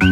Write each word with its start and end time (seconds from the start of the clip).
On 0.00 0.04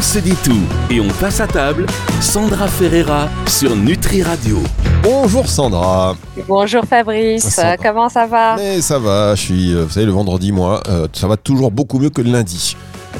se 0.00 0.20
dit 0.20 0.36
tout 0.44 0.52
et 0.88 1.00
on 1.00 1.08
passe 1.08 1.40
à 1.40 1.48
table. 1.48 1.86
Sandra 2.20 2.68
Ferreira 2.68 3.28
sur 3.48 3.74
Nutri 3.74 4.22
Radio. 4.22 4.58
Bonjour 5.02 5.48
Sandra. 5.48 6.14
Bonjour 6.46 6.84
Fabrice, 6.84 7.48
Sandra. 7.48 7.76
comment 7.76 8.08
ça 8.08 8.26
va? 8.26 8.54
Mais 8.54 8.80
ça 8.80 9.00
va, 9.00 9.34
je 9.34 9.40
suis, 9.40 9.74
euh, 9.74 9.82
vous 9.82 9.90
savez, 9.90 10.06
le 10.06 10.12
vendredi, 10.12 10.52
moi, 10.52 10.80
euh, 10.88 11.08
ça 11.12 11.26
va 11.26 11.36
toujours 11.36 11.72
beaucoup 11.72 11.98
mieux 11.98 12.10
que 12.10 12.22
le 12.22 12.30
lundi. 12.30 12.76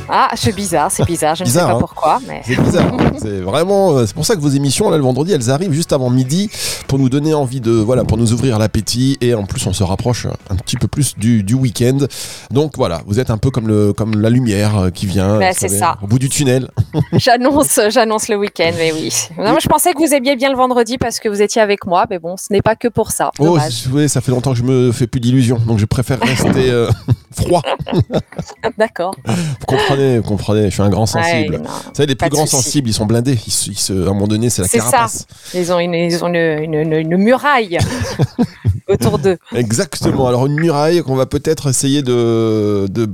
Ah, 0.08 0.30
c'est 0.36 0.54
bizarre, 0.54 0.90
c'est 0.90 1.04
bizarre, 1.04 1.34
je 1.34 1.44
Bizarre, 1.44 1.64
ne 1.64 1.68
sais 1.68 1.72
hein. 1.72 1.74
pas 1.74 1.80
pourquoi, 1.80 2.18
mais 2.28 2.42
C'est 2.46 2.60
bizarre. 2.60 2.86
hein. 2.94 3.10
c'est 3.20 3.40
vraiment, 3.40 3.96
euh, 3.96 4.06
c'est 4.06 4.14
pour 4.14 4.24
ça 4.24 4.36
que 4.36 4.40
vos 4.40 4.48
émissions 4.48 4.88
là 4.90 4.96
le 4.96 5.02
vendredi, 5.02 5.32
elles 5.32 5.50
arrivent 5.50 5.72
juste 5.72 5.92
avant 5.92 6.10
midi 6.10 6.50
pour 6.86 6.98
nous 6.98 7.08
donner 7.08 7.34
envie 7.34 7.60
de, 7.60 7.72
voilà, 7.72 8.04
pour 8.04 8.16
nous 8.16 8.32
ouvrir 8.32 8.58
l'appétit 8.58 9.16
et 9.20 9.34
en 9.34 9.44
plus 9.44 9.66
on 9.66 9.72
se 9.72 9.82
rapproche 9.82 10.26
un 10.50 10.56
petit 10.56 10.76
peu 10.76 10.86
plus 10.88 11.14
du, 11.18 11.42
du 11.42 11.54
week-end. 11.54 11.98
Donc 12.50 12.72
voilà, 12.76 13.02
vous 13.06 13.18
êtes 13.18 13.30
un 13.30 13.38
peu 13.38 13.50
comme 13.50 13.66
le, 13.68 13.92
comme 13.92 14.20
la 14.20 14.30
lumière 14.30 14.76
euh, 14.78 14.90
qui 14.90 15.06
vient, 15.06 15.38
Bah, 15.38 15.52
savez, 15.52 15.76
ça. 15.76 15.96
au 16.02 16.06
bout 16.06 16.18
du 16.18 16.28
tunnel. 16.28 16.70
j'annonce, 17.14 17.80
j'annonce 17.90 18.28
le 18.28 18.36
week-end, 18.36 18.72
mais 18.76 18.92
oui. 18.92 19.12
Non, 19.38 19.50
moi, 19.50 19.58
je 19.60 19.68
pensais 19.68 19.92
que 19.92 19.98
vous 19.98 20.14
aimiez 20.14 20.36
bien 20.36 20.50
le 20.50 20.56
vendredi 20.56 20.98
parce 20.98 21.18
que 21.20 21.28
vous 21.28 21.42
étiez 21.42 21.60
avec 21.62 21.84
moi, 21.86 22.04
mais 22.08 22.18
bon, 22.18 22.36
ce 22.36 22.52
n'est 22.52 22.62
pas 22.62 22.76
que 22.76 22.88
pour 22.88 23.10
ça. 23.10 23.30
Oh, 23.38 23.44
Dommage. 23.44 23.86
voulez, 23.88 24.08
ça 24.08 24.20
fait 24.20 24.30
longtemps 24.30 24.52
que 24.52 24.58
je 24.58 24.62
me 24.62 24.92
fais 24.92 25.06
plus 25.06 25.20
d'illusions, 25.20 25.58
donc 25.66 25.78
je 25.78 25.84
préfère 25.84 26.20
rester 26.20 26.70
euh, 26.70 26.88
froid. 27.36 27.62
D'accord. 28.78 29.14
Vous 29.24 29.66
comprenez, 29.66 30.18
vous 30.18 30.28
comprenez, 30.28 30.64
je 30.66 30.70
suis 30.74 30.82
un 30.82 30.88
grand 30.90 31.06
sensible. 31.06 31.54
Ouais, 31.56 31.60
Vous 31.62 31.94
savez, 31.94 32.06
les 32.06 32.14
plus 32.14 32.28
grands 32.30 32.46
sensibles, 32.46 32.88
ils 32.88 32.92
sont 32.94 33.06
blindés. 33.06 33.38
Ils 33.46 33.52
se- 33.52 33.70
ils 33.70 33.78
se- 33.78 33.92
à 33.92 34.10
un 34.10 34.14
moment 34.14 34.26
donné, 34.26 34.50
c'est 34.50 34.62
la 34.62 34.68
C'est 34.68 34.78
ça. 34.80 34.90
carapace. 34.90 35.26
Ils 35.54 35.72
ont 35.72 35.78
une, 35.78 35.94
ils 35.94 36.24
ont 36.24 36.28
une, 36.28 36.34
une- 36.36 36.74
une- 36.74 36.92
une 36.92 37.16
muraille 37.16 37.78
autour 38.88 39.18
d'eux. 39.18 39.38
Exactement. 39.54 40.26
Alors, 40.28 40.46
une 40.46 40.54
muraille 40.60 41.02
qu'on 41.02 41.16
va 41.16 41.26
peut-être 41.26 41.68
essayer 41.68 42.02
de, 42.02 42.86
de 42.88 43.08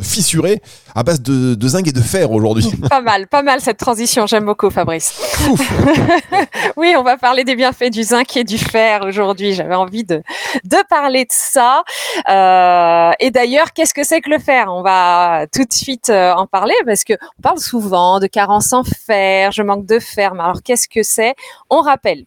fissurer 0.00 0.62
à 0.94 1.02
base 1.02 1.20
de, 1.20 1.54
de 1.54 1.68
zinc 1.68 1.86
et 1.86 1.92
de 1.92 2.00
fer 2.00 2.30
aujourd'hui. 2.30 2.70
Pas 2.90 3.00
mal, 3.00 3.26
pas 3.28 3.42
mal 3.42 3.60
cette 3.60 3.76
transition, 3.76 4.26
j'aime 4.26 4.44
beaucoup 4.46 4.70
Fabrice. 4.70 5.12
oui, 6.76 6.94
on 6.96 7.02
va 7.02 7.16
parler 7.16 7.44
des 7.44 7.54
bienfaits 7.56 7.90
du 7.90 8.02
zinc 8.02 8.36
et 8.36 8.44
du 8.44 8.58
fer 8.58 9.02
aujourd'hui. 9.06 9.52
J'avais 9.54 9.74
envie 9.74 10.04
de, 10.04 10.22
de 10.64 10.76
parler 10.88 11.24
de 11.24 11.30
ça. 11.32 11.82
Euh, 12.28 13.10
et 13.20 13.30
d'ailleurs, 13.30 13.67
qu'est-ce 13.74 13.94
que 13.94 14.04
c'est 14.04 14.20
que 14.20 14.30
le 14.30 14.38
fer 14.38 14.66
On 14.68 14.82
va 14.82 15.46
tout 15.52 15.64
de 15.64 15.72
suite 15.72 16.10
euh, 16.10 16.32
en 16.34 16.46
parler 16.46 16.74
parce 16.84 17.04
que 17.04 17.14
on 17.38 17.42
parle 17.42 17.58
souvent 17.58 18.20
de 18.20 18.26
carence 18.26 18.72
en 18.72 18.84
fer, 18.84 19.52
je 19.52 19.62
manque 19.62 19.86
de 19.86 19.98
fer. 19.98 20.34
Mais 20.34 20.42
alors, 20.42 20.62
qu'est-ce 20.62 20.88
que 20.88 21.02
c'est? 21.02 21.34
On 21.70 21.80
rappelle 21.80 22.24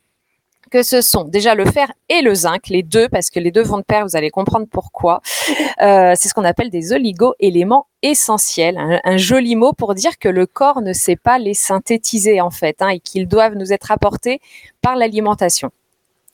que 0.71 0.83
ce 0.83 1.01
sont 1.01 1.25
déjà 1.25 1.53
le 1.53 1.65
fer 1.65 1.91
et 2.09 2.21
le 2.21 2.33
zinc, 2.33 2.69
les 2.69 2.81
deux, 2.81 3.09
parce 3.09 3.29
que 3.29 3.39
les 3.39 3.51
deux 3.51 3.61
vont 3.61 3.77
de 3.77 3.83
pair, 3.83 4.05
vous 4.05 4.15
allez 4.15 4.31
comprendre 4.31 4.67
pourquoi. 4.71 5.21
Euh, 5.81 6.13
c'est 6.15 6.29
ce 6.29 6.33
qu'on 6.33 6.45
appelle 6.45 6.69
des 6.69 6.93
oligo-éléments 6.93 7.87
essentiels, 8.01 8.77
un, 8.77 8.99
un 9.03 9.17
joli 9.17 9.55
mot 9.55 9.73
pour 9.73 9.95
dire 9.95 10.17
que 10.17 10.29
le 10.29 10.45
corps 10.45 10.81
ne 10.81 10.93
sait 10.93 11.15
pas 11.15 11.39
les 11.39 11.53
synthétiser 11.53 12.39
en 12.39 12.51
fait, 12.51 12.81
hein, 12.81 12.89
et 12.89 12.99
qu'ils 12.99 13.27
doivent 13.27 13.55
nous 13.55 13.73
être 13.73 13.91
apportés 13.91 14.39
par 14.81 14.95
l'alimentation. 14.95 15.71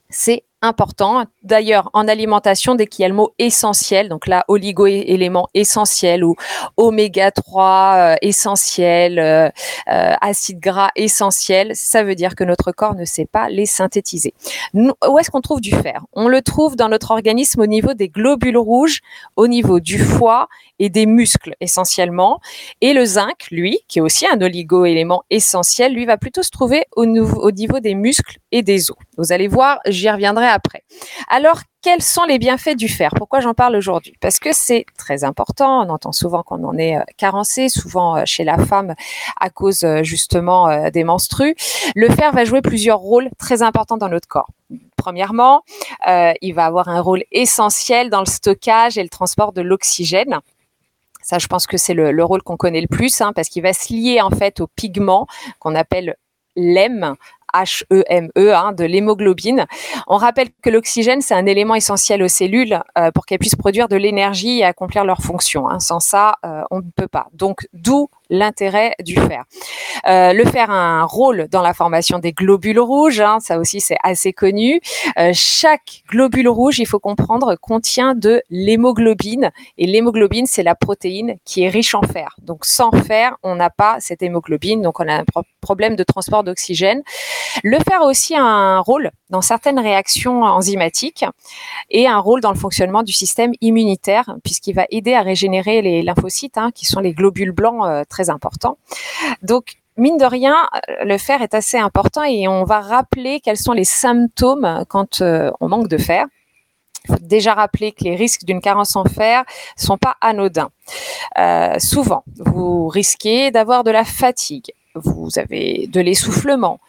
C'est 0.10 0.44
important. 0.62 1.26
D'ailleurs, 1.44 1.90
en 1.94 2.08
alimentation, 2.08 2.76
dès 2.76 2.88
qu'il 2.88 3.04
y 3.04 3.06
a 3.06 3.10
le 3.10 3.14
mot 3.14 3.34
essentiel, 3.38 4.10
donc 4.10 4.28
là, 4.28 4.44
oligo-éléments 4.48 5.48
essentiels 5.54 6.24
ou 6.24 6.36
oméga 6.78 7.32
3 7.32 7.96
euh, 7.98 8.16
essentiel, 8.22 9.20
euh, 9.20 9.50
euh, 9.90 10.14
acides 10.22 10.60
gras 10.60 10.90
essentiels, 10.96 11.72
ça 11.76 12.04
veut 12.04 12.16
dire 12.16 12.36
que 12.36 12.44
notre 12.44 12.72
corps 12.72 12.96
ne 12.96 13.06
sait 13.06 13.26
pas 13.26 13.50
les 13.50 13.66
synthétiser. 13.66 14.34
Où 14.74 15.20
est-ce 15.20 15.30
qu'on 15.30 15.42
trouve 15.42 15.62
du 15.62 15.72
fer? 15.72 16.04
On 16.14 16.28
le 16.28 16.42
trouve 16.42 16.76
dans 16.76 16.90
notre 16.90 17.12
organisme 17.12 17.62
au 17.62 17.68
niveau 17.68 17.94
des 17.94 18.10
globules 18.10 18.58
rouges, 18.58 19.02
au 19.36 19.48
niveau 19.48 19.80
du 19.80 20.00
foie 20.00 20.48
et 20.80 20.90
des 20.90 21.06
muscles 21.06 21.56
essentiellement. 21.62 22.40
Et 22.82 22.94
le 22.94 23.06
zinc, 23.06 23.48
lui, 23.52 23.80
qui 23.88 24.00
est 24.00 24.02
aussi 24.02 24.26
un 24.28 24.42
oligo-élément 24.42 25.24
essentiel, 25.30 25.94
lui 25.94 26.06
va 26.06 26.18
plutôt 26.18 26.44
se 26.44 26.52
trouver 26.52 26.86
au 26.96 27.06
niveau 27.06 27.80
des 27.80 27.96
muscles 27.96 28.40
et 28.52 28.62
des 28.62 28.92
os. 28.92 28.98
Vous 29.18 29.32
allez 29.32 29.48
voir, 29.48 29.80
j'y 29.86 30.10
reviendrai 30.10 30.48
après. 30.48 30.84
Alors, 31.28 31.62
quels 31.82 32.02
sont 32.02 32.24
les 32.26 32.40
bienfaits 32.40 32.76
du 32.76 32.88
fer? 32.90 33.12
Pourquoi 33.16 33.40
j'en 33.40 33.54
parle 33.54 33.76
aujourd'hui? 33.76 34.14
Parce 34.20 34.40
que 34.40 34.54
c'est 34.54 34.86
très 34.98 35.24
important. 35.24 35.86
On 35.86 35.90
entend 35.90 36.12
souvent 36.12 36.44
qu'on 36.44 36.64
en 36.64 36.78
est 36.78 36.98
euh, 36.98 37.04
carencé, 37.18 37.70
souvent 37.70 38.18
euh, 38.18 38.24
chez 38.26 38.44
la 38.44 38.58
femme 38.58 38.94
à 39.40 39.50
cause 39.50 39.84
euh, 39.84 40.04
justement 40.04 40.90
des 40.90 41.04
menstrues. 41.04 41.56
Le 41.96 42.10
fer 42.10 42.32
va 42.32 42.46
jouer 42.46 42.62
plusieurs 42.62 43.00
rôles 43.00 43.30
très 43.38 43.62
importants 43.62 43.98
dans 43.98 44.10
notre 44.10 44.28
corps. 44.28 44.50
Premièrement, 44.98 45.62
il 46.42 46.54
va 46.54 46.66
avoir 46.66 46.90
un 46.90 47.00
rôle 47.00 47.24
essentiel 47.32 48.10
dans 48.10 48.20
le 48.20 48.26
stockage 48.26 48.98
et 48.98 49.04
le 49.04 49.10
transport 49.10 49.54
de 49.54 49.62
l'oxygène. 49.62 50.40
Ça, 51.22 51.40
je 51.40 51.48
pense 51.48 51.68
que 51.68 51.78
c'est 51.78 51.94
le, 51.94 52.12
le 52.12 52.24
rôle 52.24 52.42
qu'on 52.42 52.58
connaît 52.58 52.82
le 52.82 52.88
plus, 52.88 53.22
hein, 53.22 53.32
parce 53.34 53.48
qu'il 53.48 53.64
va 53.64 53.74
se 53.74 53.94
lier 53.94 54.22
en 54.22 54.30
fait 54.30 54.60
au 54.60 54.68
pigment 54.68 55.28
qu'on 55.60 55.76
appelle 55.76 56.18
l'hème, 56.58 57.16
H-E-M-E, 57.54 58.54
hein, 58.56 58.72
de 58.74 58.84
l'hémoglobine. 58.84 59.66
On 60.08 60.18
rappelle 60.18 60.50
que 60.62 60.70
l'oxygène, 60.70 61.22
c'est 61.22 61.34
un 61.36 61.46
élément 61.46 61.76
essentiel 61.76 62.22
aux 62.24 62.28
cellules 62.28 62.80
euh, 62.98 63.12
pour 63.12 63.26
qu'elles 63.26 63.40
puissent 63.40 63.56
produire 63.56 63.88
de 63.88 63.96
l'énergie 63.96 64.60
et 64.60 64.64
accomplir 64.64 65.06
leurs 65.06 65.22
fonctions. 65.22 65.70
hein. 65.70 65.80
Sans 65.80 66.00
ça, 66.00 66.36
euh, 66.46 66.62
on 66.72 66.78
ne 66.78 66.90
peut 66.96 67.08
pas. 67.08 67.28
Donc, 67.34 67.68
d'où 67.74 68.10
l'intérêt 68.30 68.94
du 69.00 69.16
fer. 69.16 69.46
Euh, 70.06 70.34
le 70.34 70.44
fer 70.44 70.70
a 70.70 70.74
un 70.74 71.04
rôle 71.06 71.48
dans 71.50 71.62
la 71.62 71.74
formation 71.74 72.20
des 72.20 72.34
globules 72.34 72.80
rouges, 72.80 73.22
hein, 73.22 73.38
ça 73.40 73.58
aussi 73.58 73.80
c'est 73.80 73.96
assez 74.04 74.34
connu. 74.34 74.82
Chaque 75.32 76.04
globule 76.10 76.50
rouge, 76.50 76.80
il 76.80 76.86
faut 76.88 77.00
comprendre, 77.00 77.56
contient 77.56 78.16
de 78.16 78.42
l'hémoglobine 78.50 79.52
et 79.78 79.88
l'hémoglobine 79.88 80.46
c'est 80.46 80.64
la 80.64 80.76
protéine 80.76 81.38
qui 81.46 81.64
est 81.64 81.70
riche 81.70 81.96
en 81.96 82.02
fer. 82.02 82.36
Donc 82.42 82.66
sans 82.66 82.92
fer, 82.92 83.38
on 83.44 83.56
n'a 83.56 83.70
pas 83.70 83.96
cette 84.00 84.22
hémoglobine, 84.22 84.82
donc 84.82 85.00
on 85.00 85.08
a 85.08 85.14
un 85.14 85.26
problème 85.68 85.96
de 85.98 86.04
transport 86.04 86.44
d'oxygène. 86.46 87.02
Le 87.64 87.78
fer 87.80 88.02
a 88.02 88.06
aussi 88.06 88.36
un 88.38 88.80
rôle 88.80 89.12
dans 89.30 89.42
certaines 89.42 89.80
réactions 89.80 90.44
enzymatiques 90.44 91.26
et 91.90 92.08
un 92.08 92.20
rôle 92.20 92.40
dans 92.40 92.54
le 92.54 92.58
fonctionnement 92.58 93.04
du 93.04 93.12
système 93.12 93.52
immunitaire 93.60 94.28
puisqu'il 94.46 94.76
va 94.76 94.86
aider 94.92 95.14
à 95.14 95.24
régénérer 95.24 95.82
les 95.82 96.04
lymphocytes 96.04 96.58
hein, 96.58 96.72
qui 96.74 96.86
sont 96.86 97.02
les 97.02 97.14
globules 97.14 97.52
blancs 97.52 97.86
euh, 97.86 98.04
très 98.08 98.30
importants. 98.30 98.78
Donc 99.42 99.66
mine 99.98 100.18
de 100.18 100.26
rien, 100.26 100.56
le 101.04 101.18
fer 101.18 101.42
est 101.42 101.54
assez 101.54 101.78
important 101.78 102.24
et 102.24 102.48
on 102.48 102.64
va 102.64 102.80
rappeler 102.80 103.42
quels 103.42 103.58
sont 103.58 103.74
les 103.74 103.90
symptômes 104.04 104.86
quand 104.88 105.22
euh, 105.22 105.52
on 105.60 105.68
manque 105.68 105.90
de 105.90 105.98
fer. 105.98 106.26
Il 107.08 107.14
faut 107.14 107.22
déjà 107.22 107.54
rappeler 107.54 107.92
que 107.94 108.04
les 108.04 108.16
risques 108.16 108.44
d'une 108.44 108.62
carence 108.62 108.96
en 108.96 109.06
fer 109.06 109.44
sont 109.78 109.98
pas 109.98 110.16
anodins. 110.22 110.70
Euh, 111.38 111.80
souvent, 111.80 112.24
vous 112.38 112.88
risquez 112.88 113.52
d'avoir 113.52 113.84
de 113.84 113.92
la 113.92 114.04
fatigue, 114.04 114.72
vous 115.04 115.30
avez 115.38 115.88
de 115.88 116.02
l'essoufflement, 116.02 116.80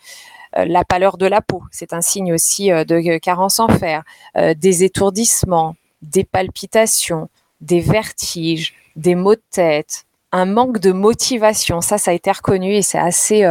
euh, 0.56 0.64
la 0.64 0.84
pâleur 0.84 1.18
de 1.18 1.26
la 1.26 1.40
peau, 1.40 1.62
c'est 1.70 1.92
un 1.92 2.00
signe 2.00 2.32
aussi 2.32 2.72
euh, 2.72 2.84
de 2.84 3.18
carence 3.18 3.60
en 3.60 3.68
fer, 3.68 4.02
euh, 4.36 4.54
des 4.54 4.84
étourdissements, 4.84 5.76
des 6.02 6.24
palpitations, 6.24 7.28
des 7.60 7.80
vertiges, 7.80 8.74
des 8.96 9.14
maux 9.14 9.34
de 9.34 9.42
tête, 9.50 10.04
un 10.32 10.46
manque 10.46 10.78
de 10.78 10.92
motivation. 10.92 11.80
Ça, 11.80 11.98
ça 11.98 12.10
a 12.10 12.14
été 12.14 12.30
reconnu 12.30 12.74
et 12.74 12.82
c'est 12.82 12.98
assez 12.98 13.44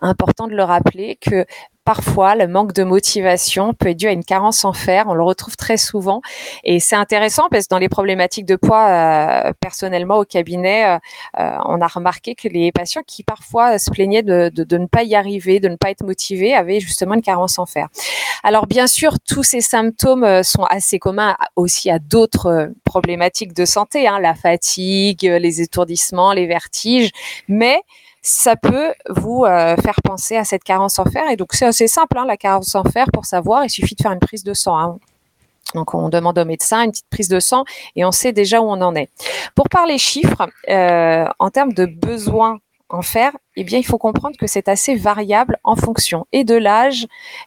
important 0.00 0.46
de 0.46 0.54
le 0.54 0.62
rappeler 0.62 1.18
que 1.20 1.44
parfois 1.94 2.36
le 2.36 2.46
manque 2.46 2.72
de 2.72 2.84
motivation 2.84 3.74
peut 3.74 3.88
être 3.88 3.96
dû 3.96 4.06
à 4.06 4.12
une 4.12 4.22
carence 4.22 4.64
en 4.64 4.72
fer. 4.72 5.06
On 5.08 5.14
le 5.14 5.24
retrouve 5.24 5.56
très 5.56 5.76
souvent 5.76 6.22
et 6.62 6.78
c'est 6.78 6.94
intéressant 6.94 7.48
parce 7.50 7.64
que 7.64 7.70
dans 7.70 7.80
les 7.80 7.88
problématiques 7.88 8.46
de 8.46 8.54
poids, 8.54 8.86
euh, 8.86 9.52
personnellement 9.58 10.18
au 10.18 10.24
cabinet, 10.24 10.86
euh, 10.86 10.98
euh, 11.40 11.56
on 11.64 11.80
a 11.80 11.88
remarqué 11.88 12.36
que 12.36 12.46
les 12.46 12.70
patients 12.70 13.02
qui 13.04 13.24
parfois 13.24 13.80
se 13.80 13.90
plaignaient 13.90 14.22
de, 14.22 14.52
ne 14.56 14.86
pas 14.86 15.02
y 15.02 15.16
arriver, 15.16 15.58
de 15.58 15.66
ne 15.66 15.74
pas 15.74 15.90
être 15.90 16.04
motivés, 16.04 16.54
avaient 16.54 16.78
justement 16.78 17.14
une 17.14 17.22
carence 17.22 17.58
en 17.58 17.66
fer. 17.66 17.88
Alors 18.44 18.68
bien 18.68 18.86
sûr, 18.86 19.14
tous 19.28 19.42
ces 19.42 19.60
symptômes 19.60 20.44
sont 20.44 20.66
assez 20.70 21.00
communs 21.00 21.36
aussi 21.56 21.90
à 21.90 21.98
d'autres 21.98 22.70
problématiques 22.84 23.52
de 23.52 23.64
santé, 23.64 24.06
hein, 24.06 24.20
la 24.20 24.36
fatigue, 24.36 25.22
les 25.24 25.60
étourdissements, 25.60 26.34
les 26.34 26.46
vertiges, 26.46 27.10
mais 27.48 27.82
ça 28.22 28.56
peut 28.56 28.92
vous 29.08 29.44
euh, 29.44 29.76
faire 29.76 29.96
penser 30.04 30.36
à 30.36 30.44
cette 30.44 30.64
carence 30.64 30.98
en 30.98 31.04
fer. 31.04 31.24
Et 31.30 31.36
donc 31.36 31.52
c'est 31.52 31.66
assez 31.66 31.88
simple, 31.88 32.18
hein, 32.18 32.24
la 32.26 32.36
carence 32.36 32.74
en 32.74 32.84
fer, 32.84 33.06
pour 33.12 33.24
savoir, 33.24 33.64
il 33.64 33.70
suffit 33.70 33.94
de 33.94 34.02
faire 34.02 34.12
une 34.12 34.18
prise 34.20 34.44
de 34.44 34.54
sang. 34.54 34.78
hein. 34.78 34.98
Donc 35.74 35.94
on 35.94 36.08
demande 36.08 36.38
au 36.38 36.44
médecin 36.44 36.82
une 36.82 36.90
petite 36.90 37.08
prise 37.10 37.28
de 37.28 37.38
sang 37.38 37.64
et 37.94 38.04
on 38.04 38.10
sait 38.12 38.32
déjà 38.32 38.60
où 38.60 38.64
on 38.64 38.80
en 38.80 38.94
est. 38.94 39.08
Pour 39.54 39.68
parler 39.68 39.98
chiffres, 39.98 40.48
euh, 40.68 41.26
en 41.38 41.50
termes 41.50 41.72
de 41.72 41.86
besoins 41.86 42.58
en 42.90 43.02
fer, 43.02 43.32
eh 43.56 43.64
bien, 43.64 43.78
il 43.78 43.84
faut 43.84 43.98
comprendre 43.98 44.36
que 44.36 44.46
c'est 44.46 44.68
assez 44.68 44.94
variable 44.94 45.58
en 45.64 45.76
fonction 45.76 46.26
et 46.32 46.44
de 46.44 46.54
l'âge 46.54 47.06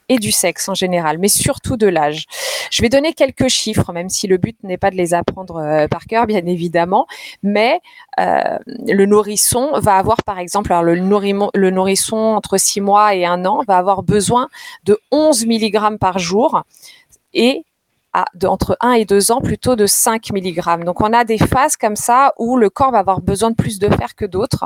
et 0.10 0.18
du 0.18 0.32
sexe 0.32 0.70
en 0.70 0.74
général, 0.74 1.18
mais 1.18 1.28
surtout 1.28 1.78
de 1.78 1.88
l'âge. 1.88 2.26
Je 2.72 2.82
vais 2.82 2.90
donner 2.90 3.14
quelques 3.14 3.50
chiffres, 3.50 3.92
même 3.94 4.10
si 4.10 4.28
le 4.28 4.38
but 4.38 4.58
n'est 4.64 4.78
pas 4.78 4.90
de 4.90 4.96
les 4.96 5.14
apprendre 5.14 5.58
euh, 5.58 5.88
par 5.88 6.06
cœur, 6.06 6.26
bien 6.28 6.46
évidemment, 6.46 7.08
mais 7.42 7.82
euh, 8.20 8.58
le 8.68 9.06
nourrisson 9.06 9.80
va 9.80 9.98
avoir, 9.98 10.24
par 10.24 10.40
exemple, 10.40 10.72
alors 10.72 10.84
le, 10.84 10.96
le 10.96 11.70
nourrisson 11.70 12.18
entre 12.18 12.58
6 12.58 12.82
mois 12.82 13.16
et 13.16 13.26
1 13.26 13.46
an 13.46 13.62
va 13.68 13.78
avoir 13.78 14.04
besoin 14.04 14.50
de 14.86 15.00
11 15.12 15.46
mg 15.46 15.98
par 16.00 16.20
jour 16.20 16.64
et 17.34 17.66
entre 18.46 18.78
1 18.82 18.94
et 18.94 19.06
2 19.06 19.32
ans 19.32 19.42
plutôt 19.42 19.76
de 19.76 19.86
5 19.86 20.32
mg. 20.32 20.84
Donc 20.86 21.02
on 21.02 21.14
a 21.14 21.24
des 21.24 21.38
phases 21.38 21.76
comme 21.78 21.96
ça 21.96 22.34
où 22.38 22.58
le 22.58 22.70
corps 22.70 22.92
va 22.92 23.00
avoir 23.00 23.22
besoin 23.22 23.52
de 23.52 23.56
plus 23.56 23.80
de 23.80 23.90
fer 23.90 24.16
que 24.16 24.26
d'autres. 24.26 24.66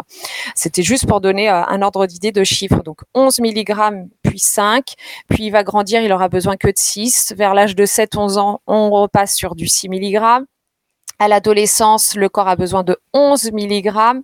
C'était 0.56 0.84
juste 0.84 1.08
pour 1.08 1.22
donner 1.22 1.50
euh, 1.50 1.64
un 1.66 1.82
ordre 1.82 2.06
d'idée 2.06 2.32
de 2.32 2.44
chiffres. 2.44 2.84
Donc 2.84 3.00
11 3.14 3.40
mg 3.40 4.08
puis 4.24 4.40
5, 4.40 4.94
puis 5.30 5.46
il 5.46 5.52
va 5.52 5.64
grandir, 5.64 6.02
il 6.02 6.12
aura 6.12 6.30
besoin 6.30 6.58
que 6.58 6.68
de 6.68 6.78
6. 6.78 7.34
Vers 7.38 7.54
l'âge 7.54 7.76
de 7.76 7.86
7-11 7.86 8.38
ans, 8.38 8.62
on 8.68 8.90
repasse 8.92 9.36
sur 9.36 9.56
du 9.56 9.68
6 9.68 9.90
mg. 9.90 10.46
À 11.20 11.28
l'adolescence, 11.28 12.16
le 12.16 12.30
corps 12.30 12.48
a 12.48 12.56
besoin 12.56 12.84
de 12.84 12.96
11 13.14 13.52
mg 13.52 14.22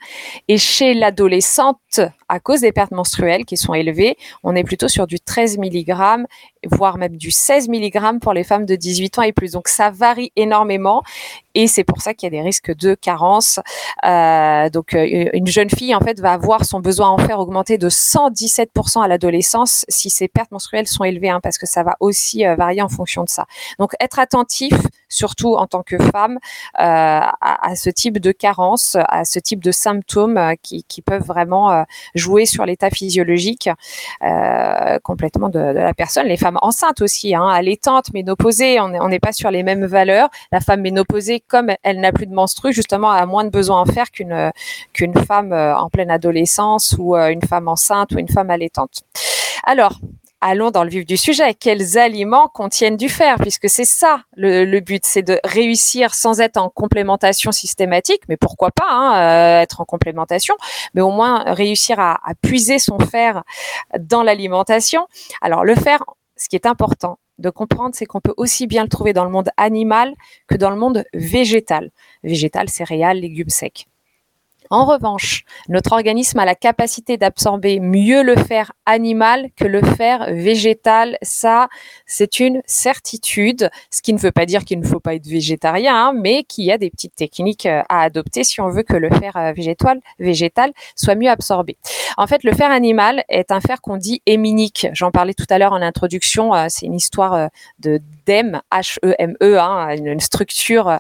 et 0.48 0.60
chez 0.60 0.94
l'adolescente, 0.94 2.02
à 2.34 2.40
cause 2.40 2.62
des 2.62 2.72
pertes 2.72 2.92
menstruelles 2.92 3.46
qui 3.46 3.58
sont 3.58 3.76
élevées, 3.76 4.18
on 4.42 4.56
est 4.56 4.64
plutôt 4.64 4.88
sur 4.88 5.06
du 5.06 5.20
13 5.20 5.60
mg, 5.60 6.26
voire 6.66 6.98
même 6.98 7.16
du 7.16 7.30
16 7.30 7.70
mg 7.70 8.20
pour 8.20 8.34
les 8.34 8.44
femmes 8.44 8.66
de 8.66 8.76
18 8.76 9.20
ans 9.20 9.22
et 9.22 9.34
plus. 9.34 9.52
Donc 9.52 9.68
ça 9.68 9.92
varie 9.92 10.32
énormément 10.36 11.04
et 11.56 11.68
c'est 11.68 11.84
pour 11.84 12.02
ça 12.02 12.14
qu'il 12.14 12.26
y 12.26 12.36
a 12.36 12.42
des 12.42 12.42
risques 12.42 12.76
de 12.76 12.96
carence. 12.96 13.60
Euh, 14.06 14.70
donc 14.70 14.96
euh, 14.96 15.30
une 15.34 15.48
jeune 15.48 15.70
fille 15.70 15.94
en 15.94 16.00
fait 16.00 16.20
va 16.20 16.34
avoir 16.34 16.66
son 16.66 16.80
besoin 16.80 17.10
en 17.10 17.18
fer 17.20 17.40
augmenter 17.40 17.78
de 17.78 17.90
117% 17.90 19.04
à 19.04 19.08
l'adolescence 19.08 19.86
si 19.88 20.10
ses 20.10 20.28
pertes 20.28 20.52
menstruelles 20.52 20.88
sont 20.88 21.04
élevées, 21.04 21.30
hein, 21.30 21.40
parce 21.42 21.60
que 21.60 21.68
ça 21.68 21.84
va 21.84 21.96
aussi 22.00 22.46
euh, 22.46 22.56
varier 22.56 22.82
en 22.82 22.90
fonction 22.90 23.24
de 23.24 23.30
ça. 23.30 23.46
Donc 23.78 23.94
être 24.00 24.18
attentif, 24.18 24.74
surtout 25.10 25.56
en 25.56 25.68
tant 25.68 25.84
que 25.84 26.00
femme, 26.00 26.40
à, 26.74 27.36
à, 27.42 27.76
ce 27.76 27.92
type 27.92 28.18
de 28.18 28.32
carence, 28.32 28.98
à 29.08 29.26
ce 29.26 29.38
type 29.38 29.64
de 29.64 29.72
symptômes 29.72 30.40
qui, 30.64 30.84
qui 30.86 31.02
peuvent 31.02 31.24
vraiment 31.24 31.86
jouer 32.16 32.23
sur 32.46 32.66
l'état 32.66 32.90
physiologique 32.90 33.70
euh, 34.24 35.00
complètement 35.04 35.50
de, 35.50 35.60
la 35.60 35.94
personne. 35.94 36.28
Les 36.28 36.38
femmes 36.38 36.60
enceintes 36.62 37.02
aussi, 37.02 37.36
hein, 37.36 37.48
allaitantes, 37.48 38.14
ménopausées, 38.14 38.80
on 38.80 39.10
n'est 39.10 39.20
pas 39.20 39.32
sur 39.32 39.52
les 39.52 39.64
mêmes 39.64 39.86
valeurs. 39.86 40.30
La 40.52 40.60
femme 40.60 40.82
ménopausée, 40.82 41.42
comme 41.48 41.72
elle 41.84 42.00
n'a 42.00 42.12
plus 42.12 42.28
de 42.28 42.34
menstrues, 42.34 42.74
justement, 42.74 43.12
a 43.12 43.26
moins 43.26 43.44
de 43.44 43.50
besoins 43.50 43.82
en 43.82 43.86
fer 43.86 44.12
qu'une 44.12 44.52
qu'une 44.94 45.14
femme 45.26 45.54
euh, 45.54 45.76
en 45.76 45.90
pleine 45.90 46.12
adolescence 46.12 46.96
ou 46.98 47.16
euh, 47.16 47.30
une 47.30 47.42
femme 47.42 47.68
enceinte 47.68 48.12
ou 48.14 48.20
une 48.20 48.30
femme 48.30 48.50
allaitante. 48.50 49.04
Alors, 49.64 50.00
allons 50.44 50.72
dans 50.72 50.84
le 50.84 50.90
vif 50.90 51.06
du 51.06 51.18
sujet. 51.18 51.54
Quels 51.54 51.98
aliments 51.98 52.48
contiennent 52.48 52.98
du 52.98 53.10
fer? 53.10 53.38
Puisque 53.40 53.70
c'est 53.70 53.86
ça 53.86 54.24
le, 54.36 54.80
but, 54.80 55.06
c'est 55.06 55.24
de 55.24 55.40
réussir 55.44 56.14
sans 56.14 56.42
être 56.42 56.58
en 56.58 56.70
complémentation 56.70 57.52
systématique, 57.52 58.22
mais 58.28 58.38
pourquoi 58.38 58.72
pas 58.72 58.90
hein, 58.90 59.16
euh, 59.16 59.62
être 59.62 59.82
en 59.82 59.86
complémentation, 59.86 60.56
mais 60.94 61.02
au 61.02 61.12
moins 61.12 61.44
réussir 61.54 62.00
à, 62.00 62.20
à 62.30 62.36
puiser 62.36 62.78
son 62.78 63.00
fer 63.00 63.44
dans 64.00 64.22
l'alimentation. 64.22 65.08
Alors 65.42 65.64
le 65.64 65.76
fer, 65.76 66.04
ce 66.36 66.50
qui 66.50 66.56
est 66.56 66.66
important 66.66 67.20
de 67.40 67.50
comprendre, 67.50 67.96
c'est 67.96 68.06
qu'on 68.06 68.22
peut 68.22 68.34
aussi 68.38 68.68
bien 68.68 68.84
le 68.84 68.90
trouver 68.90 69.14
dans 69.14 69.24
le 69.24 69.32
monde 69.32 69.50
animal 69.58 70.14
que 70.48 70.56
dans 70.56 70.70
le 70.70 70.76
monde 70.76 71.04
végétal. 71.14 71.90
Végétal, 72.24 72.70
céréales, 72.70 73.20
légumes 73.20 73.50
secs. 73.50 73.88
En 74.70 74.86
revanche, 74.86 75.44
notre 75.70 75.94
organisme 75.94 76.40
a 76.40 76.46
la 76.46 76.56
capacité 76.56 77.18
d'absorber 77.18 77.80
mieux 77.80 78.24
le 78.24 78.36
fer 78.36 78.72
animal 78.86 79.50
que 79.56 79.66
le 79.66 79.82
fer 79.82 80.28
végétal. 80.32 81.18
Ça, 81.22 81.68
c'est 82.06 82.40
une 82.40 82.62
certitude, 82.66 83.70
ce 83.92 84.02
qui 84.02 84.14
ne 84.14 84.20
veut 84.20 84.32
pas 84.32 84.46
dire 84.46 84.66
qu'il 84.66 84.80
ne 84.80 84.86
faut 84.86 85.00
pas 85.00 85.16
être 85.16 85.28
végétarien, 85.28 85.96
hein, 85.96 86.14
mais 86.14 86.44
qu'il 86.44 86.66
y 86.66 86.72
a 86.72 86.78
des 86.78 86.90
petites 86.90 87.16
techniques 87.16 87.66
euh, 87.66 87.82
à 87.90 88.02
adopter 88.02 88.44
si 88.44 88.62
on 88.62 88.70
veut 88.70 88.84
que 88.84 88.96
le 88.96 89.10
fer 89.10 89.36
euh, 89.36 89.54
végétal, 90.20 90.74
soit 90.96 91.16
mieux 91.16 91.30
absorbé. 91.30 91.78
En 92.18 92.28
fait, 92.28 92.44
le 92.44 92.54
fer 92.54 92.72
animal 92.72 93.24
est 93.30 93.52
un 93.52 93.60
fer 93.60 93.82
qu'on 93.82 93.98
dit 93.98 94.22
héminique. 94.26 94.88
J'en 94.94 95.12
parlais 95.12 95.34
tout 95.34 95.46
à 95.50 95.58
l'heure 95.58 95.74
en 95.74 95.82
introduction. 95.82 96.54
Euh, 96.54 96.66
c'est 96.70 96.86
une 96.86 96.96
histoire 96.96 97.50
de 97.80 98.02
d'hème, 98.26 98.62
H-E-M-E, 98.72 99.36
e, 99.44 99.60
hein, 99.60 99.96
une, 99.98 100.20
structure 100.22 101.00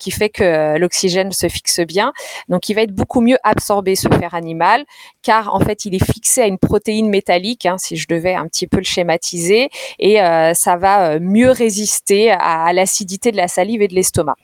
qui 0.00 0.10
fait 0.10 0.28
que 0.28 0.76
l'oxygène 0.76 1.30
se 1.30 1.48
fixe 1.48 1.78
bien. 1.80 2.12
Donc, 2.48 2.68
il 2.68 2.74
va 2.74 2.82
être 2.82 2.87
beaucoup 2.92 3.20
mieux 3.20 3.38
absorber 3.42 3.94
ce 3.94 4.08
fer 4.08 4.34
animal, 4.34 4.84
car 5.22 5.54
en 5.54 5.60
fait, 5.60 5.84
il 5.84 5.94
est 5.94 6.04
fixé 6.04 6.42
à 6.42 6.46
une 6.46 6.58
protéine 6.58 7.08
métallique, 7.08 7.66
hein, 7.66 7.76
si 7.78 7.96
je 7.96 8.06
devais 8.08 8.34
un 8.34 8.46
petit 8.46 8.66
peu 8.66 8.78
le 8.78 8.84
schématiser, 8.84 9.70
et 9.98 10.20
euh, 10.20 10.54
ça 10.54 10.76
va 10.76 11.10
euh, 11.12 11.18
mieux 11.20 11.50
résister 11.50 12.30
à, 12.30 12.72
l'acidité 12.72 13.32
de 13.32 13.36
la 13.36 13.48
salive 13.48 13.82
et 13.82 13.88
de 13.88 13.94
l'estomac. 13.94 14.34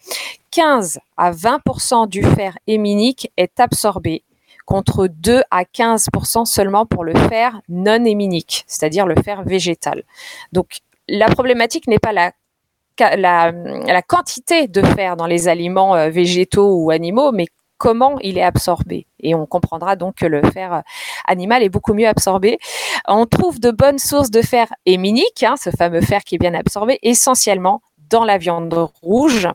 15 0.50 1.00
à 1.16 1.32
20% 1.32 2.08
du 2.08 2.22
fer 2.22 2.56
héminique 2.66 3.30
est 3.36 3.58
absorbé 3.58 4.22
contre 4.66 5.08
2 5.08 5.42
à 5.50 5.64
15% 5.64 6.44
seulement 6.46 6.86
pour 6.86 7.04
le 7.04 7.14
fer 7.14 7.60
non 7.68 8.04
héminique, 8.04 8.64
c'est-à-dire 8.66 9.06
le 9.06 9.16
fer 9.22 9.42
végétal. 9.42 10.04
Donc 10.52 10.78
la 11.08 11.28
problématique 11.28 11.86
n'est 11.86 11.98
pas 11.98 12.12
la 12.12 14.02
quantité 14.06 14.68
de 14.68 14.82
fer 14.82 15.16
dans 15.16 15.26
les 15.26 15.48
aliments 15.48 15.94
euh, 15.96 16.08
végétaux 16.08 16.82
ou 16.82 16.90
animaux, 16.90 17.32
mais 17.32 17.46
comment 17.84 18.18
il 18.22 18.38
est 18.38 18.42
absorbé. 18.42 19.06
Et 19.20 19.34
on 19.34 19.44
comprendra 19.44 19.94
donc 19.94 20.14
que 20.14 20.24
le 20.24 20.40
fer 20.52 20.82
animal 21.26 21.62
est 21.62 21.68
beaucoup 21.68 21.92
mieux 21.92 22.08
absorbé. 22.08 22.58
On 23.06 23.26
trouve 23.26 23.60
de 23.60 23.70
bonnes 23.70 23.98
sources 23.98 24.30
de 24.30 24.40
fer 24.40 24.72
héminique, 24.86 25.42
hein, 25.42 25.56
ce 25.62 25.68
fameux 25.68 26.00
fer 26.00 26.24
qui 26.24 26.36
est 26.36 26.38
bien 26.38 26.54
absorbé, 26.54 26.98
essentiellement 27.02 27.82
dans 28.08 28.24
la 28.24 28.38
viande 28.38 28.72
rouge 29.02 29.48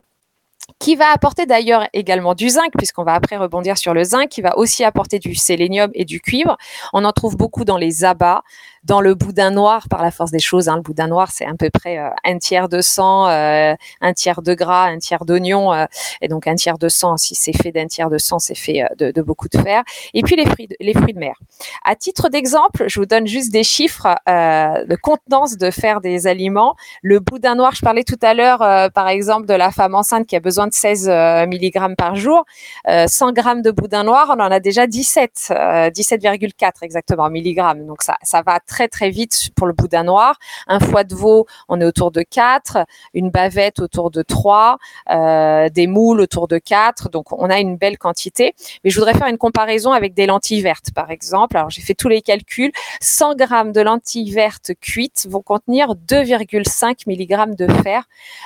qui 0.78 0.96
va 0.96 1.12
apporter 1.12 1.48
d'ailleurs 1.48 1.88
également 1.94 2.36
du 2.36 2.50
zinc, 2.50 2.72
puisqu'on 2.78 3.04
va 3.04 3.16
après 3.16 3.38
rebondir 3.38 3.80
sur 3.80 3.96
le 3.96 4.04
zinc, 4.04 4.30
qui 4.30 4.42
va 4.42 4.56
aussi 4.58 4.84
apporter 4.84 5.18
du 5.18 5.34
sélénium 5.34 5.90
et 5.96 6.06
du 6.06 6.22
cuivre. 6.22 6.58
On 6.94 7.06
en 7.06 7.12
trouve 7.12 7.36
beaucoup 7.36 7.66
dans 7.66 7.78
les 7.78 8.06
abats, 8.06 8.44
dans 8.84 9.02
le 9.02 9.16
boudin 9.16 9.52
noir 9.52 9.88
par 9.90 10.02
la 10.02 10.12
force 10.12 10.32
des 10.32 10.40
choses. 10.40 10.70
Hein, 10.70 10.78
le 10.78 10.82
boudin 10.82 11.08
noir, 11.08 11.32
c'est 11.32 11.46
à 11.46 11.54
peu 11.54 11.70
près 11.70 11.98
euh, 11.98 12.10
un 12.24 12.38
tiers 12.38 12.70
de 12.70 12.82
sang, 12.82 13.28
euh, 13.28 13.74
un 14.02 14.14
tiers 14.14 14.42
de 14.42 14.54
gras, 14.54 14.86
un 14.86 14.98
tiers 14.98 15.26
d'oignon, 15.26 15.74
euh, 15.74 15.86
et 16.22 16.28
donc 16.28 16.48
un 16.48 16.56
tiers 16.56 16.78
de 16.78 16.90
sang. 16.90 17.18
Si 17.18 17.36
c'est 17.36 17.54
fait 17.54 17.72
d'un 17.72 17.88
tiers 17.88 18.10
de 18.10 18.18
sang, 18.18 18.40
c'est 18.40 18.56
fait 18.56 18.84
de, 18.98 19.12
de, 19.12 19.22
beaucoup 19.22 19.50
de 19.50 19.58
fer. 19.58 19.84
Et 20.14 20.22
puis 20.22 20.36
les 20.36 20.46
fruits, 20.46 20.68
de, 20.68 20.76
les 20.80 20.94
fruits 20.94 21.14
de 21.14 21.20
mer. 21.20 21.36
À 21.84 21.96
titre 21.96 22.30
d'exemple, 22.30 22.86
je 22.88 23.00
vous 23.00 23.06
donne 23.06 23.28
juste 23.28 23.52
des 23.52 23.64
chiffres 23.64 24.08
de 24.28 24.96
contenance 24.96 25.58
de 25.58 25.72
fer 25.72 26.02
des 26.02 26.28
aliments. 26.28 26.76
Le 27.02 27.20
boudin 27.20 27.56
noir, 27.56 27.74
je 27.76 27.82
parlais 27.82 28.04
tout 28.04 28.20
à 28.22 28.34
l'heure, 28.34 28.92
par 28.92 29.08
exemple, 29.08 29.46
de 29.48 29.54
la 29.54 29.72
femme 29.72 29.96
enceinte 29.96 30.26
qui 30.28 30.36
a 30.36 30.40
besoin 30.40 30.68
de 30.68 30.74
16 30.74 31.10
mg 31.10 31.96
par 31.98 32.16
jour. 32.16 32.46
100 32.88 33.36
g 33.36 33.42
de 33.62 33.72
boudin 33.72 34.04
noir, 34.04 34.28
on 34.30 34.40
en 34.40 34.52
a 34.52 34.60
déjà 34.60 34.88
17, 34.88 35.52
17,4 35.52 36.72
exactement 36.82 37.30
milligrammes. 37.30 37.86
Donc 37.86 38.02
ça, 38.02 38.18
ça 38.24 38.42
va 38.42 38.60
très 38.70 38.88
très 38.88 39.10
vite 39.10 39.50
pour 39.56 39.68
le 39.68 39.74
boudin 39.74 40.04
noir. 40.04 40.38
Un 40.68 40.80
foie 40.80 41.04
de 41.04 41.14
veau, 41.16 41.46
on 41.68 41.82
est 41.82 41.86
autour 41.86 42.12
de 42.12 42.22
4, 42.22 42.86
une 43.14 43.30
bavette 43.30 43.80
autour 43.80 44.12
de 44.12 44.22
3, 44.22 44.78
euh, 45.10 45.70
des 45.70 45.88
moules 45.88 46.22
autour 46.22 46.48
de 46.48 46.58
4. 46.58 47.10
Donc 47.10 47.34
on 47.34 47.50
a 47.50 47.60
une 47.60 47.76
belle 47.76 47.98
quantité. 47.98 48.54
Mais 48.84 48.90
je 48.92 48.98
voudrais 48.98 49.16
faire 49.16 49.28
une 49.28 49.38
comparaison 49.38 49.92
avec 49.92 50.14
des 50.14 50.28
lentilles 50.28 50.62
vertes, 50.62 50.92
par 50.94 51.12
exemple. 51.12 51.58
Alors 51.58 51.70
j'ai 51.70 51.82
fait 51.82 51.96
tous 51.96 52.10
les 52.10 52.22
calculs. 52.22 52.72
100 53.02 53.36
grammes 53.36 53.72
de 53.72 53.82
lentilles 53.82 54.32
vertes 54.32 54.72
cuites 54.80 55.28
vont 55.30 55.42
contenir 55.42 55.96
2,5 55.96 57.08
mg 57.08 57.56
de 57.56 57.68
fer 57.84 58.04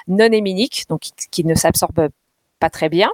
non 0.08 0.32
héminique, 0.32 0.86
donc 0.90 1.02
qui 1.32 1.44
ne 1.44 1.56
s'absorbe 1.56 2.10
pas 2.60 2.70
très 2.70 2.90
bien. 2.90 3.12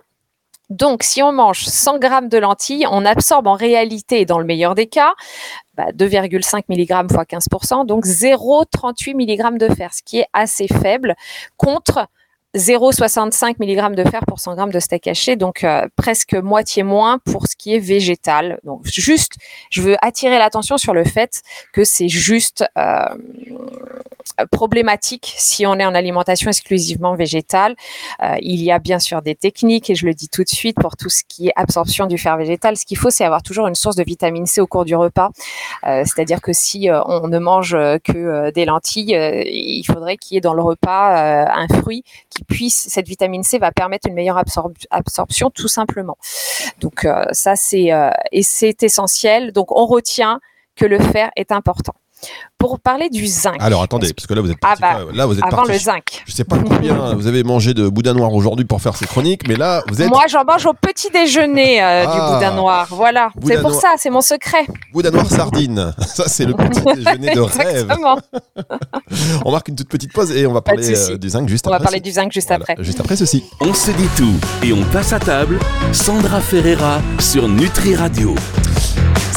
Donc, 0.69 1.03
si 1.03 1.23
on 1.23 1.31
mange 1.31 1.65
100 1.65 1.97
grammes 1.97 2.29
de 2.29 2.37
lentilles, 2.37 2.85
on 2.91 3.05
absorbe 3.05 3.47
en 3.47 3.55
réalité, 3.55 4.25
dans 4.25 4.37
le 4.37 4.45
meilleur 4.45 4.75
des 4.75 4.87
cas, 4.87 5.13
2,5 5.77 6.63
mg 6.69 7.11
fois 7.11 7.23
15%, 7.23 7.85
donc 7.85 8.05
0,38 8.05 9.15
mg 9.15 9.57
de 9.57 9.73
fer, 9.73 9.93
ce 9.93 10.03
qui 10.03 10.19
est 10.19 10.27
assez 10.33 10.67
faible 10.67 11.15
contre 11.57 12.07
0,65 12.55 13.57
mg 13.59 13.95
de 13.95 14.03
fer 14.09 14.21
pour 14.27 14.39
100 14.39 14.57
g 14.57 14.73
de 14.73 14.79
steak 14.79 15.05
haché, 15.05 15.35
donc 15.35 15.63
euh, 15.63 15.87
presque 15.95 16.33
moitié 16.33 16.81
moins 16.81 17.19
pour 17.19 17.45
ce 17.45 17.55
qui 17.55 17.75
est 17.75 17.79
végétal. 17.79 18.59
Donc 18.63 18.81
juste, 18.85 19.33
je 19.69 19.83
veux 19.83 19.97
attirer 20.03 20.39
l'attention 20.39 20.79
sur 20.79 20.95
le 20.95 21.03
fait 21.03 21.43
que 21.73 21.83
c'est 21.83 22.09
juste 22.09 22.65
euh, 22.75 23.05
problématique 24.51 25.31
si 25.37 25.67
on 25.67 25.75
est 25.75 25.85
en 25.85 25.93
alimentation 25.93 26.49
exclusivement 26.49 27.13
végétale. 27.13 27.75
Euh, 28.23 28.35
il 28.41 28.63
y 28.63 28.71
a 28.71 28.79
bien 28.79 28.97
sûr 28.97 29.21
des 29.21 29.35
techniques 29.35 29.91
et 29.91 29.95
je 29.95 30.07
le 30.07 30.15
dis 30.15 30.27
tout 30.27 30.43
de 30.43 30.49
suite 30.49 30.77
pour 30.81 30.97
tout 30.97 31.09
ce 31.09 31.21
qui 31.27 31.49
est 31.49 31.53
absorption 31.55 32.07
du 32.07 32.17
fer 32.17 32.35
végétal. 32.35 32.77
Ce 32.77 32.85
qu'il 32.85 32.97
faut, 32.97 33.11
c'est 33.11 33.25
avoir 33.25 33.43
toujours 33.43 33.67
une 33.67 33.75
source 33.75 33.95
de 33.95 34.03
vitamine 34.03 34.47
C 34.47 34.59
au 34.59 34.65
cours 34.65 34.85
du 34.85 34.95
repas. 34.95 35.29
C'est-à-dire 35.83 36.41
que 36.41 36.51
si 36.51 36.89
on 36.91 37.27
ne 37.27 37.39
mange 37.39 37.77
que 38.03 38.51
des 38.51 38.65
lentilles, 38.65 39.15
il 39.45 39.83
faudrait 39.83 40.17
qu'il 40.17 40.35
y 40.35 40.37
ait 40.37 40.41
dans 40.41 40.53
le 40.53 40.61
repas 40.61 41.45
un 41.47 41.67
fruit 41.67 42.03
qui 42.29 42.38
puisse, 42.43 42.87
cette 42.89 43.07
vitamine 43.07 43.43
C 43.43 43.57
va 43.59 43.71
permettre 43.71 44.07
une 44.07 44.13
meilleure 44.13 44.41
absorption 44.89 45.49
tout 45.49 45.67
simplement. 45.67 46.17
Donc 46.79 47.07
ça 47.31 47.55
c'est 47.55 47.89
et 48.31 48.43
c'est 48.43 48.83
essentiel. 48.83 49.51
Donc 49.51 49.71
on 49.71 49.85
retient 49.85 50.39
que 50.75 50.85
le 50.85 50.99
fer 50.99 51.31
est 51.35 51.51
important 51.51 51.93
pour 52.59 52.79
parler 52.79 53.09
du 53.09 53.25
zinc. 53.25 53.55
Alors 53.59 53.81
attendez, 53.81 54.13
parce 54.13 54.27
que 54.27 54.33
là 54.33 54.41
vous 54.41 54.51
êtes 54.51 54.57
ah 54.61 54.75
parti, 54.75 54.81
bah, 54.81 55.11
là 55.13 55.25
vous 55.25 55.37
êtes 55.37 55.45
avant 55.45 55.63
le 55.63 55.77
zinc. 55.77 56.23
Je 56.25 56.33
sais 56.33 56.43
pas 56.43 56.57
combien 56.57 56.93
vous 57.15 57.27
avez 57.27 57.43
mangé 57.43 57.73
de 57.73 57.87
boudin 57.87 58.13
noir 58.13 58.33
aujourd'hui 58.33 58.65
pour 58.65 58.81
faire 58.81 58.97
ces 58.97 59.05
chroniques, 59.05 59.47
mais 59.47 59.55
là 59.55 59.81
vous 59.87 60.01
êtes. 60.01 60.09
Moi 60.09 60.25
j'en 60.27 60.43
mange 60.43 60.65
au 60.65 60.73
petit 60.73 61.09
déjeuner 61.09 61.81
euh, 61.81 62.03
du 62.03 62.11
ah. 62.11 62.33
boudin 62.33 62.55
noir. 62.55 62.87
Voilà, 62.91 63.29
c'est 63.45 63.61
pour 63.61 63.73
ça, 63.73 63.95
c'est 63.97 64.09
mon 64.09 64.21
secret. 64.21 64.67
Boudin 64.91 65.11
noir 65.11 65.29
sardine, 65.29 65.93
ça 66.05 66.27
c'est 66.27 66.45
le 66.45 66.53
petit 66.55 66.81
déjeuner 66.81 67.33
de 67.33 67.39
rêve. 67.39 67.95
on 69.45 69.51
marque 69.51 69.69
une 69.69 69.75
toute 69.75 69.89
petite 69.89 70.11
pause 70.11 70.31
et 70.31 70.45
on 70.45 70.53
va 70.53 70.61
parler 70.61 70.93
euh, 70.93 71.17
du 71.17 71.29
zinc 71.29 71.47
juste 71.47 71.65
après. 71.65 71.77
On 71.77 71.79
va 71.79 71.83
parler 71.83 72.01
du 72.01 72.11
zinc 72.11 72.31
juste 72.31 72.51
après. 72.51 72.75
Juste 72.79 72.99
après 72.99 73.15
ceci. 73.15 73.45
On 73.61 73.73
se 73.73 73.91
dit 73.91 74.09
tout 74.17 74.35
et 74.63 74.73
on 74.73 74.83
passe 74.91 75.13
à 75.13 75.19
table. 75.19 75.59
Sandra 75.93 76.41
Ferreira 76.41 76.99
sur 77.19 77.47
Nutri 77.47 77.95
Radio. 77.95 78.35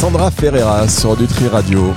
Sandra 0.01 0.33
Ferreira 0.33 0.89
sur 0.89 1.17
Nutri 1.17 1.47
Radio. 1.47 1.95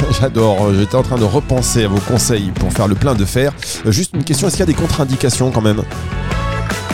J'adore. 0.20 0.72
J'étais 0.74 0.96
en 0.96 1.02
train 1.02 1.16
de 1.16 1.24
repenser 1.24 1.84
à 1.84 1.88
vos 1.88 2.00
conseils 2.00 2.50
pour 2.50 2.72
faire 2.72 2.88
le 2.88 2.94
plein 2.94 3.14
de 3.14 3.24
fer. 3.24 3.52
Euh, 3.84 3.92
juste 3.92 4.14
une 4.14 4.24
question, 4.24 4.48
est-ce 4.48 4.56
qu'il 4.56 4.66
y 4.66 4.68
a 4.68 4.72
des 4.72 4.74
contre-indications 4.74 5.50
quand 5.50 5.62
même? 5.62 5.82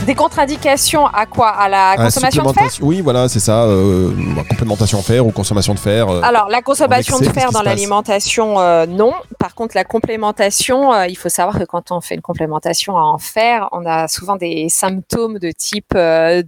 Des 0.05 0.15
contre-indications 0.15 1.07
à 1.07 1.27
quoi? 1.27 1.49
À 1.49 1.69
la 1.69 1.97
consommation 1.97 2.43
de 2.45 2.53
fer? 2.53 2.69
Oui, 2.81 3.01
voilà, 3.01 3.29
c'est 3.29 3.41
ça. 3.41 3.65
Euh, 3.65 4.11
complémentation 4.49 4.99
en 4.99 5.03
fer 5.03 5.27
ou 5.27 5.31
consommation 5.33 5.75
de 5.75 5.79
fer. 5.79 6.09
Euh, 6.09 6.21
Alors, 6.23 6.49
la 6.49 6.63
consommation 6.63 7.19
de 7.19 7.25
fer 7.29 7.51
dans 7.53 7.63
l'alimentation, 7.63 8.59
euh, 8.59 8.87
non. 8.87 9.15
Par 9.39 9.55
contre, 9.55 9.77
la 9.77 9.85
complémentation, 9.85 10.93
il 11.05 11.17
faut 11.17 11.29
savoir 11.29 11.59
que 11.59 11.65
quand 11.65 11.91
on 11.91 12.01
fait 12.01 12.15
une 12.15 12.21
complémentation 12.21 12.95
en 12.95 13.19
fer, 13.19 13.69
on 13.73 13.87
a 13.87 14.09
souvent 14.09 14.37
des 14.37 14.69
symptômes 14.69 15.39
de 15.39 15.51
type 15.51 15.97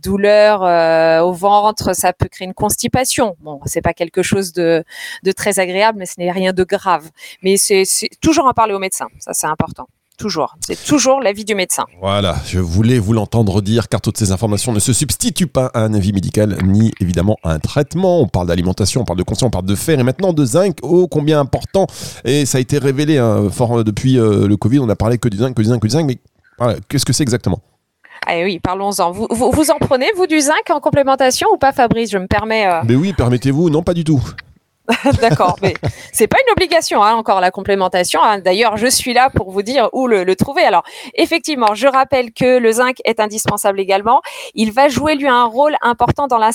douleur 0.03 0.63
au 1.25 1.33
ventre. 1.33 1.95
Ça 1.95 2.13
peut 2.13 2.29
créer 2.29 2.47
une 2.47 2.55
constipation. 2.55 3.37
Bon, 3.41 3.61
c'est 3.67 3.83
pas 3.83 3.95
quelque 3.95 4.23
chose 4.23 4.53
de, 4.53 4.85
de 5.23 5.33
très 5.33 5.59
agréable, 5.59 5.99
mais 5.99 6.07
ce 6.07 6.15
n'est 6.19 6.31
rien 6.31 6.53
de 6.53 6.65
grave. 6.65 7.11
Mais 7.43 7.57
c'est 7.57 7.85
toujours 8.21 8.49
à 8.49 8.55
parler 8.55 8.75
au 8.75 8.79
médecin. 8.79 9.07
Ça, 9.19 9.33
c'est 9.33 9.47
important. 9.47 9.87
Toujours. 10.17 10.55
C'est 10.61 10.83
toujours 10.85 11.21
l'avis 11.21 11.45
du 11.45 11.55
médecin. 11.57 11.85
Voilà, 12.01 12.37
je 12.47 12.61
voulais 12.61 12.99
vous 13.01 13.13
l'entendre 13.13 13.61
dire 13.61 13.89
car 13.89 14.01
toutes 14.01 14.17
ces 14.17 14.31
informations 14.31 14.73
ne 14.73 14.79
se 14.79 14.93
substituent 14.93 15.49
pas 15.49 15.71
à 15.75 15.81
un 15.81 15.93
avis 15.93 16.13
médical 16.13 16.57
ni 16.65 16.93
évidemment 17.01 17.37
à 17.43 17.51
un 17.53 17.59
traitement. 17.59 18.21
On 18.21 18.29
parle 18.29 18.47
d'alimentation, 18.47 19.01
on 19.01 19.05
parle 19.05 19.19
de 19.19 19.25
conscience, 19.25 19.49
on 19.49 19.51
parle 19.51 19.67
de 19.67 19.75
fer 19.75 19.99
et 19.99 20.05
maintenant 20.05 20.33
de 20.33 20.45
zinc. 20.45 20.79
Oh, 20.83 21.09
combien 21.09 21.41
important 21.41 21.89
Et 22.25 22.47
ça 22.47 22.59
a 22.59 22.61
été 22.61 22.79
révélé 22.79 23.19
hein, 23.19 23.51
fort 23.51 23.83
depuis 23.83 24.19
euh, 24.19 24.47
le 24.47 24.57
Covid. 24.57 24.79
On 24.79 24.89
a 24.89 24.97
parlé 24.97 25.19
que 25.19 25.29
du 25.29 25.39
zinc, 25.39 25.55
que 25.55 25.63
du 25.63 25.69
zinc, 25.69 25.81
que 25.81 25.87
du 25.89 25.93
zinc. 25.93 26.07
Mais 26.07 26.19
qu'est-ce 26.89 27.05
que 27.05 27.13
c'est 27.13 27.25
exactement? 27.25 27.61
Ah 28.27 28.37
oui, 28.43 28.59
parlons-en. 28.59 29.11
Vous, 29.11 29.27
vous, 29.31 29.71
en 29.71 29.79
prenez, 29.79 30.07
vous, 30.17 30.27
du 30.27 30.41
zinc 30.41 30.71
en 30.71 30.81
complémentation 30.81 31.49
ou 31.53 31.59
pas, 31.59 31.73
Fabrice? 31.73 32.11
Je 32.11 32.19
me 32.19 32.27
permets. 32.27 32.67
Euh, 32.67 32.81
mais 32.85 32.95
oui, 32.95 33.13
permettez-vous. 33.13 33.69
Non, 33.69 33.83
pas 33.83 33.95
du 33.95 34.05
tout. 34.05 34.23
D'accord, 35.21 35.57
mais 35.63 35.73
c'est 36.13 36.27
pas 36.27 36.37
une 36.47 36.53
obligation 36.53 37.03
hein, 37.03 37.15
encore 37.15 37.41
la 37.41 37.51
complémentation. 37.51 38.23
Hein. 38.23 38.41
D'ailleurs, 38.41 38.77
je 38.77 38.87
suis 38.87 39.15
là 39.15 39.31
pour 39.31 39.51
vous 39.51 39.63
dire 39.63 39.89
où 39.95 40.07
le, 40.07 40.37
trouver. 40.37 40.63
Alors, 40.63 40.83
effectivement, 41.15 41.75
je 41.75 41.87
rappelle 41.87 42.33
que 42.33 42.59
le 42.59 42.73
zinc 42.73 42.97
est 43.05 43.19
indispensable 43.19 43.81
également. 43.81 44.21
Il 44.55 44.73
va 44.73 44.89
jouer 44.89 45.15
lui 45.15 45.27
un 45.27 45.45
rôle 45.45 45.77
important 45.81 46.27
dans 46.27 46.37
la, 46.37 46.53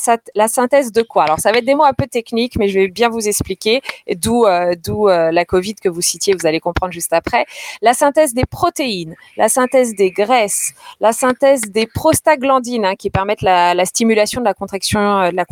synthèse 0.47 0.91
de 0.91 1.01
quoi? 1.01 1.23
Alors, 1.23 1.39
ça 1.39 1.51
va 1.51 1.57
être 1.57 1.65
des 1.65 1.73
mots 1.73 1.85
un 1.85 1.93
peu 1.93 2.05
techniques, 2.05 2.55
mais 2.57 2.67
je 2.67 2.79
vais 2.79 2.87
bien 2.87 3.09
vous 3.09 3.27
expliquer. 3.27 3.81
D'où 4.15 4.45
euh, 4.45 4.75
euh, 4.87 5.31
la 5.31 5.45
Covid 5.45 5.75
que 5.75 5.89
vous 5.89 6.01
citiez, 6.01 6.35
vous 6.39 6.45
allez 6.45 6.59
comprendre 6.59 6.93
juste 6.93 7.13
après. 7.13 7.47
La 7.81 7.95
synthèse 7.95 8.35
des 8.35 8.45
protéines, 8.45 9.15
la 9.37 9.49
synthèse 9.49 9.95
des 9.95 10.11
graisses, 10.11 10.73
la 10.99 11.13
synthèse 11.13 11.61
des 11.61 11.87
prostaglandines 11.87 12.85
hein, 12.85 12.95
qui 12.95 13.09
permettent 13.09 13.41
la, 13.41 13.73
la, 13.73 13.85
stimulation 13.85 14.39
de 14.41 14.45
la 14.45 14.53
contraction 14.53 14.99
euh, 14.99 15.31
la 15.31 15.45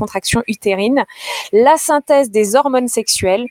utérine, 0.47 1.05
la 1.51 1.77
synthèse 1.77 2.29
des 2.29 2.55
hormones 2.55 2.66
hormones 2.67 2.89
sexuelles 2.89 3.47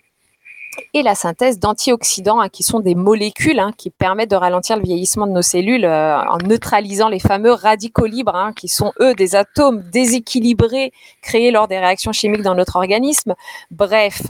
et 0.93 1.03
la 1.03 1.15
synthèse 1.15 1.59
d'antioxydants, 1.59 2.39
hein, 2.39 2.51
qui 2.51 2.63
sont 2.63 2.81
des 2.81 2.95
molécules 2.95 3.59
hein, 3.59 3.71
qui 3.79 3.89
permettent 3.89 4.31
de 4.31 4.37
ralentir 4.37 4.77
le 4.77 4.83
vieillissement 4.83 5.27
de 5.27 5.33
nos 5.33 5.41
cellules 5.41 5.87
euh, 5.87 6.21
en 6.21 6.37
neutralisant 6.39 7.09
les 7.09 7.19
fameux 7.19 7.53
radicaux 7.53 8.05
libres, 8.05 8.35
hein, 8.35 8.53
qui 8.55 8.69
sont 8.69 8.93
eux 9.01 9.15
des 9.15 9.35
atomes 9.37 9.83
déséquilibrés 9.91 10.93
créés 11.23 11.51
lors 11.51 11.67
des 11.67 11.79
réactions 11.79 12.13
chimiques 12.13 12.43
dans 12.43 12.55
notre 12.55 12.77
organisme. 12.77 13.35
Bref, 13.71 14.23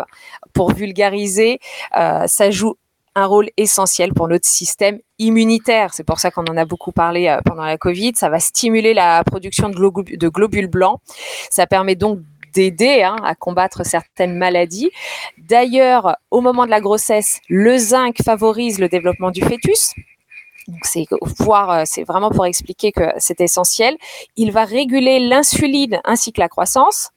pour 0.53 0.73
vulgariser, 0.73 1.59
euh, 1.99 2.29
ça 2.29 2.53
joue 2.53 2.77
un 3.17 3.27
rôle 3.27 3.49
essentiel 3.57 4.13
pour 4.13 4.29
notre 4.29 4.47
système 4.47 5.01
immunitaire. 5.19 5.95
C'est 5.95 6.05
pour 6.05 6.21
ça 6.21 6.31
qu'on 6.31 6.45
en 6.45 6.57
a 6.57 6.67
beaucoup 6.67 6.93
parlé 6.93 7.27
euh, 7.27 7.41
pendant 7.45 7.65
la 7.65 7.79
Covid. 7.79 8.13
Ça 8.15 8.29
va 8.29 8.39
stimuler 8.39 8.95
la 8.95 9.25
production 9.25 9.69
de 9.69 10.29
globules 10.29 10.69
blancs. 10.69 11.01
Ça 11.51 11.67
permet 11.67 11.97
donc 11.97 12.21
d'aider 12.57 13.03
hein, 13.03 13.17
à 13.23 13.35
combattre 13.35 13.85
certaines 13.85 14.37
maladies. 14.37 14.91
D'ailleurs, 15.39 16.17
au 16.31 16.41
moment 16.41 16.65
de 16.65 16.71
la 16.71 16.81
grossesse, 16.81 17.41
le 17.49 17.77
zinc 17.77 18.17
favorise 18.25 18.79
le 18.79 18.89
développement 18.89 19.31
du 19.31 19.43
fœtus. 19.43 19.95
euh, 21.71 21.83
c'est 21.85 22.03
vraiment 22.03 22.31
pour 22.31 22.47
expliquer 22.47 22.91
que 22.91 23.05
c'est 23.19 23.41
essentiel. 23.41 23.97
Il 24.37 24.51
va 24.51 24.65
réguler 24.65 25.21
l'insuline 25.21 26.01
ainsi 26.05 26.33
que 26.33 26.41
la 26.41 26.49
croissance. 26.49 27.11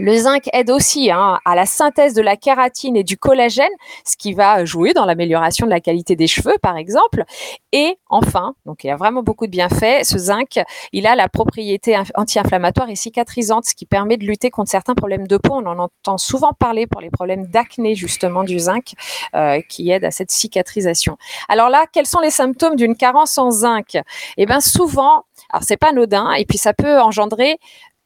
Le 0.00 0.16
zinc 0.16 0.48
aide 0.54 0.70
aussi 0.70 1.10
hein, 1.10 1.38
à 1.44 1.54
la 1.54 1.66
synthèse 1.66 2.14
de 2.14 2.22
la 2.22 2.34
kératine 2.34 2.96
et 2.96 3.04
du 3.04 3.18
collagène, 3.18 3.68
ce 4.06 4.16
qui 4.16 4.32
va 4.32 4.64
jouer 4.64 4.94
dans 4.94 5.04
l'amélioration 5.04 5.66
de 5.66 5.70
la 5.70 5.80
qualité 5.80 6.16
des 6.16 6.26
cheveux, 6.26 6.56
par 6.62 6.78
exemple. 6.78 7.24
Et 7.72 7.98
enfin, 8.08 8.54
donc 8.64 8.82
il 8.82 8.86
y 8.86 8.90
a 8.90 8.96
vraiment 8.96 9.22
beaucoup 9.22 9.46
de 9.46 9.50
bienfaits, 9.50 10.04
ce 10.04 10.16
zinc, 10.16 10.58
il 10.94 11.06
a 11.06 11.16
la 11.16 11.28
propriété 11.28 11.98
anti-inflammatoire 12.14 12.88
et 12.88 12.96
cicatrisante, 12.96 13.66
ce 13.66 13.74
qui 13.74 13.84
permet 13.84 14.16
de 14.16 14.24
lutter 14.24 14.48
contre 14.48 14.70
certains 14.70 14.94
problèmes 14.94 15.26
de 15.26 15.36
peau. 15.36 15.52
On 15.52 15.66
en 15.66 15.78
entend 15.78 16.16
souvent 16.16 16.54
parler 16.54 16.86
pour 16.86 17.02
les 17.02 17.10
problèmes 17.10 17.46
d'acné, 17.48 17.94
justement, 17.94 18.42
du 18.42 18.58
zinc, 18.58 18.94
euh, 19.34 19.60
qui 19.68 19.90
aide 19.90 20.06
à 20.06 20.10
cette 20.10 20.30
cicatrisation. 20.30 21.18
Alors 21.50 21.68
là, 21.68 21.84
quels 21.92 22.06
sont 22.06 22.20
les 22.20 22.30
symptômes 22.30 22.76
d'une 22.76 22.96
carence 22.96 23.36
en 23.36 23.50
zinc? 23.50 23.98
Eh 24.38 24.46
bien, 24.46 24.60
souvent, 24.60 25.24
alors 25.50 25.62
c'est 25.62 25.76
pas 25.76 25.90
anodin, 25.90 26.32
et 26.32 26.46
puis 26.46 26.56
ça 26.56 26.72
peut 26.72 27.00
engendrer 27.02 27.58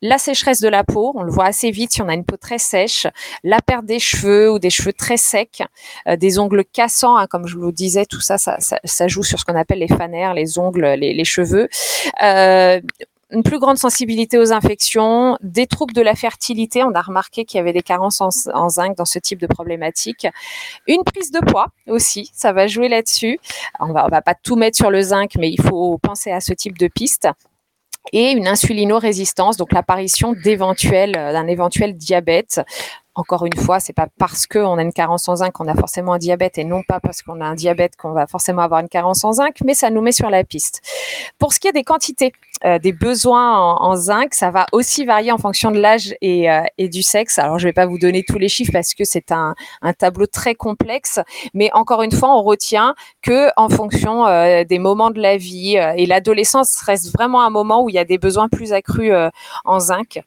la 0.05 0.19
sécheresse 0.19 0.61
de 0.61 0.69
la 0.69 0.85
peau, 0.85 1.13
on 1.15 1.23
le 1.23 1.33
voit 1.33 1.47
assez 1.47 1.71
vite 1.71 1.95
si 1.95 2.03
on 2.03 2.09
a 2.09 2.15
une 2.15 2.27
peau 2.27 2.37
très 2.37 2.59
sèche, 2.59 3.07
la 3.43 3.63
perte 3.63 3.87
des 3.87 3.99
cheveux 3.99 4.53
ou 4.53 4.59
des 4.59 4.69
cheveux 4.69 4.93
très 4.93 5.17
secs, 5.17 5.63
euh, 6.07 6.17
des 6.17 6.39
ongles 6.39 6.63
cassants, 6.71 7.17
hein, 7.17 7.27
comme 7.27 7.47
je 7.47 7.57
vous 7.57 7.73
disais, 7.73 8.05
tout 8.05 8.21
ça, 8.21 8.37
ça, 8.37 9.09
joue 9.09 9.23
sur 9.23 9.41
ce 9.41 9.47
qu'on 9.47 9.57
appelle 9.57 9.79
les 9.79 9.89
fanères, 9.89 10.35
les 10.35 10.59
ongles, 10.59 10.85
les, 10.99 11.25
cheveux. 11.25 11.71
Euh, 12.23 12.83
une 13.31 13.43
plus 13.43 13.59
grande 13.59 13.79
sensibilité 13.79 14.37
aux 14.37 14.53
infections, 14.53 15.39
des 15.41 15.67
troubles 15.67 15.95
de 15.95 16.03
la 16.03 16.15
fertilité. 16.15 16.83
On 16.85 16.93
a 16.93 17.01
remarqué 17.01 17.47
qu'il 17.47 17.57
y 17.57 17.61
avait 17.61 17.73
des 17.73 17.83
carences 17.83 18.21
en, 18.21 18.69
zinc 18.69 18.99
dans 18.99 19.07
ce 19.07 19.19
type 19.19 19.41
de 19.41 19.47
problématique. 19.47 20.27
Une 20.87 21.03
prise 21.03 21.31
de 21.31 21.41
poids 21.41 21.69
aussi, 21.89 22.31
ça 22.35 22.53
va 22.53 22.67
jouer 22.67 22.89
là-dessus. 22.89 23.39
On 23.81 23.95
va, 23.95 24.05
on 24.05 24.09
va 24.09 24.21
pas 24.21 24.35
tout 24.35 24.57
mettre 24.57 24.77
sur 24.77 24.91
le 24.91 25.01
zinc, 25.01 25.37
mais 25.39 25.51
il 25.51 25.63
faut 25.63 25.97
penser 25.97 26.31
à 26.31 26.41
ce 26.41 26.53
type 26.53 26.77
de 26.77 26.89
piste 26.89 27.27
et 28.13 28.33
une 28.33 28.47
insulinorésistance, 28.47 29.57
donc 29.57 29.73
l'apparition 29.73 30.35
euh, 31.17 31.33
d'un 31.33 31.47
éventuel 31.47 31.97
diabète. 31.97 32.61
Encore 33.17 33.47
une 33.47 33.55
fois, 33.55 33.79
c'est 33.79 33.93
pas 33.93 34.09
parce 34.19 34.47
qu'on 34.47 34.77
a 34.77 34.83
une 34.83 34.93
carence 34.93 35.29
en 35.29 35.37
zinc 35.37 35.53
qu'on 35.53 35.69
a 35.69 35.75
forcément 35.75 36.15
un 36.15 36.19
diabète 36.19 36.59
et 36.59 36.65
non 36.65 36.83
pas 36.83 36.99
parce 36.99 37.23
qu'on 37.23 37.41
a 37.41 37.45
un 37.45 37.55
diabète 37.55 37.95
qu'on 37.97 38.13
va 38.13 38.27
forcément 38.27 38.63
avoir 38.63 38.81
une 38.81 38.89
carence 38.89 39.25
en 39.25 39.33
zinc, 39.33 39.59
mais 39.65 39.75
ça 39.75 39.91
nous 39.91 40.01
met 40.01 40.11
sur 40.11 40.31
la 40.31 40.43
piste. 40.43 40.81
Pour 41.39 41.53
ce 41.53 41.61
qui 41.61 41.69
est 41.69 41.73
des 41.73 41.85
quantités, 41.85 42.33
euh, 42.65 42.79
des 42.79 42.93
besoins 42.93 43.77
en, 43.77 43.95
zinc, 43.95 44.35
ça 44.35 44.51
va 44.51 44.67
aussi 44.73 45.05
varier 45.05 45.31
en 45.31 45.39
fonction 45.39 45.71
de 45.71 45.79
l'âge 45.79 46.17
et, 46.23 46.51
euh, 46.51 46.63
et, 46.79 46.89
du 46.89 47.03
sexe. 47.03 47.39
Alors, 47.39 47.59
je 47.59 47.69
vais 47.69 47.73
pas 47.73 47.87
vous 47.87 47.99
donner 47.99 48.25
tous 48.27 48.39
les 48.39 48.49
chiffres 48.49 48.73
parce 48.73 48.95
que 48.95 49.05
c'est 49.05 49.31
un, 49.31 49.55
un, 49.83 49.93
tableau 49.93 50.27
très 50.27 50.55
complexe, 50.55 51.21
mais 51.53 51.71
encore 51.73 52.03
une 52.03 52.13
fois, 52.13 52.37
on 52.37 52.43
retient 52.43 52.95
que 53.23 53.51
en 53.57 53.69
fonction 53.69 54.27
euh, 54.27 54.65
des 54.65 54.79
moments 54.79 55.11
de 55.11 55.21
la 55.21 55.37
vie 55.37 55.77
et 55.77 56.07
l'adolescence 56.07 56.81
reste 56.83 57.13
vraiment 57.13 57.43
un 57.43 57.51
moment 57.51 57.85
où 57.85 57.91
il 57.91 57.95
y 57.95 57.99
a 57.99 58.05
des 58.05 58.19
besoins 58.19 58.49
plus 58.49 58.73
accrus 58.73 59.13
en 59.65 59.79
zinc. 59.79 60.21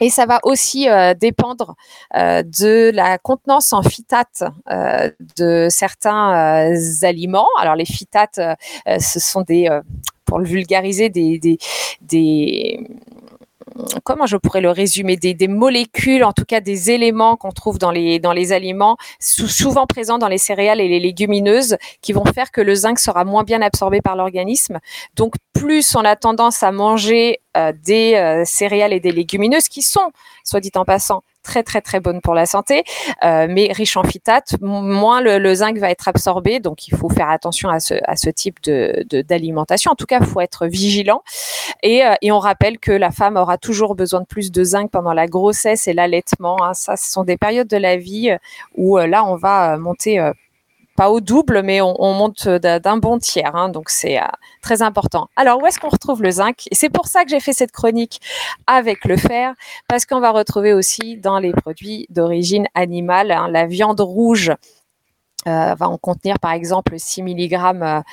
Et 0.00 0.08
ça 0.10 0.26
va 0.26 0.40
aussi 0.42 0.88
euh, 0.88 1.14
dépendre 1.14 1.74
euh, 2.16 2.42
de 2.42 2.90
la 2.94 3.18
contenance 3.18 3.72
en 3.72 3.82
phytates 3.82 4.44
euh, 4.70 5.10
de 5.36 5.68
certains 5.70 6.74
aliments. 7.02 7.48
Alors 7.58 7.74
les 7.74 7.84
phytates, 7.84 8.40
ce 8.86 9.20
sont 9.20 9.42
des, 9.42 9.68
pour 10.24 10.38
le 10.38 10.46
vulgariser, 10.46 11.10
des, 11.10 11.38
des, 11.38 11.58
des 12.00 12.80
comment 14.04 14.26
je 14.26 14.36
pourrais 14.36 14.60
le 14.60 14.70
résumer 14.70 15.16
des, 15.16 15.34
des, 15.34 15.48
molécules, 15.48 16.24
en 16.24 16.32
tout 16.32 16.44
cas 16.44 16.60
des 16.60 16.90
éléments 16.90 17.36
qu'on 17.36 17.52
trouve 17.52 17.78
dans 17.78 17.90
les 17.90 18.18
dans 18.18 18.32
les 18.32 18.52
aliments, 18.52 18.96
souvent 19.20 19.86
présents 19.86 20.18
dans 20.18 20.28
les 20.28 20.38
céréales 20.38 20.80
et 20.80 20.88
les 20.88 21.00
légumineuses, 21.00 21.76
qui 22.02 22.12
vont 22.12 22.24
faire 22.24 22.50
que 22.50 22.60
le 22.60 22.74
zinc 22.74 22.98
sera 22.98 23.24
moins 23.24 23.44
bien 23.44 23.62
absorbé 23.62 24.00
par 24.00 24.16
l'organisme. 24.16 24.78
Donc 25.14 25.34
plus 25.52 25.94
on 25.94 26.04
a 26.04 26.16
tendance 26.16 26.62
à 26.62 26.72
manger 26.72 27.40
des 27.84 28.42
céréales 28.44 28.92
et 28.92 29.00
des 29.00 29.12
légumineuses 29.12 29.68
qui 29.68 29.82
sont, 29.82 30.12
soit 30.44 30.60
dit 30.60 30.70
en 30.76 30.84
passant, 30.84 31.22
très 31.42 31.62
très 31.62 31.80
très 31.80 32.00
bonne 32.00 32.20
pour 32.20 32.34
la 32.34 32.46
santé, 32.46 32.84
euh, 33.24 33.46
mais 33.48 33.72
riche 33.72 33.96
en 33.96 34.04
phytates, 34.04 34.56
moins 34.60 35.20
le, 35.20 35.54
zinc 35.54 35.78
va 35.78 35.90
être 35.90 36.08
absorbé, 36.08 36.60
donc 36.60 36.88
il 36.88 36.96
faut 36.96 37.08
faire 37.08 37.30
attention 37.30 37.68
à 37.68 37.80
ce, 37.80 37.94
à 38.04 38.16
ce 38.16 38.30
type 38.30 38.62
de 38.62 39.04
d'alimentation. 39.22 39.92
En 39.92 39.94
tout 39.94 40.06
cas, 40.06 40.18
il 40.20 40.26
faut 40.26 40.40
être 40.40 40.66
vigilant. 40.66 41.22
Et, 41.82 42.04
euh, 42.04 42.14
et, 42.22 42.32
on 42.32 42.38
rappelle 42.38 42.78
que 42.78 42.92
la 42.92 43.10
femme 43.10 43.36
aura 43.36 43.58
toujours 43.58 43.94
besoin 43.94 44.20
de 44.20 44.26
plus 44.26 44.50
de 44.50 44.64
zinc 44.64 44.90
pendant 44.90 45.12
la 45.12 45.26
grossesse 45.26 45.88
et 45.88 45.92
l'allaitement. 45.92 46.62
Hein. 46.62 46.74
Ça, 46.74 46.96
ce 46.96 47.10
sont 47.10 47.24
des 47.24 47.36
périodes 47.36 47.68
de 47.68 47.76
la 47.76 47.96
vie 47.96 48.36
où 48.76 48.98
euh, 48.98 49.06
là, 49.06 49.24
on 49.24 49.36
va 49.36 49.76
monter 49.78 50.20
pas 51.00 51.10
au 51.10 51.22
double, 51.22 51.62
mais 51.62 51.80
on, 51.80 52.12
monte 52.12 52.46
d'un 52.46 52.98
bon 52.98 53.18
tiers. 53.18 53.56
Hein, 53.56 53.70
donc 53.70 53.88
c'est 53.88 54.18
euh, 54.18 54.26
très 54.60 54.82
important. 54.82 55.28
Alors 55.34 55.62
où 55.62 55.66
est-ce 55.66 55.80
qu'on 55.80 55.88
retrouve 55.88 56.22
le 56.22 56.30
zinc? 56.30 56.66
Et 56.70 56.74
c'est 56.74 56.90
pour 56.90 57.06
ça 57.06 57.24
que 57.24 57.30
j'ai 57.30 57.40
fait 57.40 57.54
cette 57.54 57.72
chronique 57.72 58.20
avec 58.66 59.06
le 59.06 59.16
fer, 59.16 59.54
parce 59.88 60.04
qu'on 60.04 60.20
va 60.20 60.30
retrouver 60.30 60.74
aussi 60.74 61.16
dans 61.16 61.38
les 61.38 61.52
produits 61.52 62.06
d'origine 62.10 62.66
animale 62.74 63.30
hein, 63.30 63.48
la 63.48 63.64
viande 63.64 64.02
rouge 64.02 64.52
euh, 65.46 65.74
va 65.74 65.88
en 65.88 65.96
contenir 65.96 66.38
par 66.38 66.52
exemple 66.52 66.94
6 66.98 67.22
mg, 67.22 67.58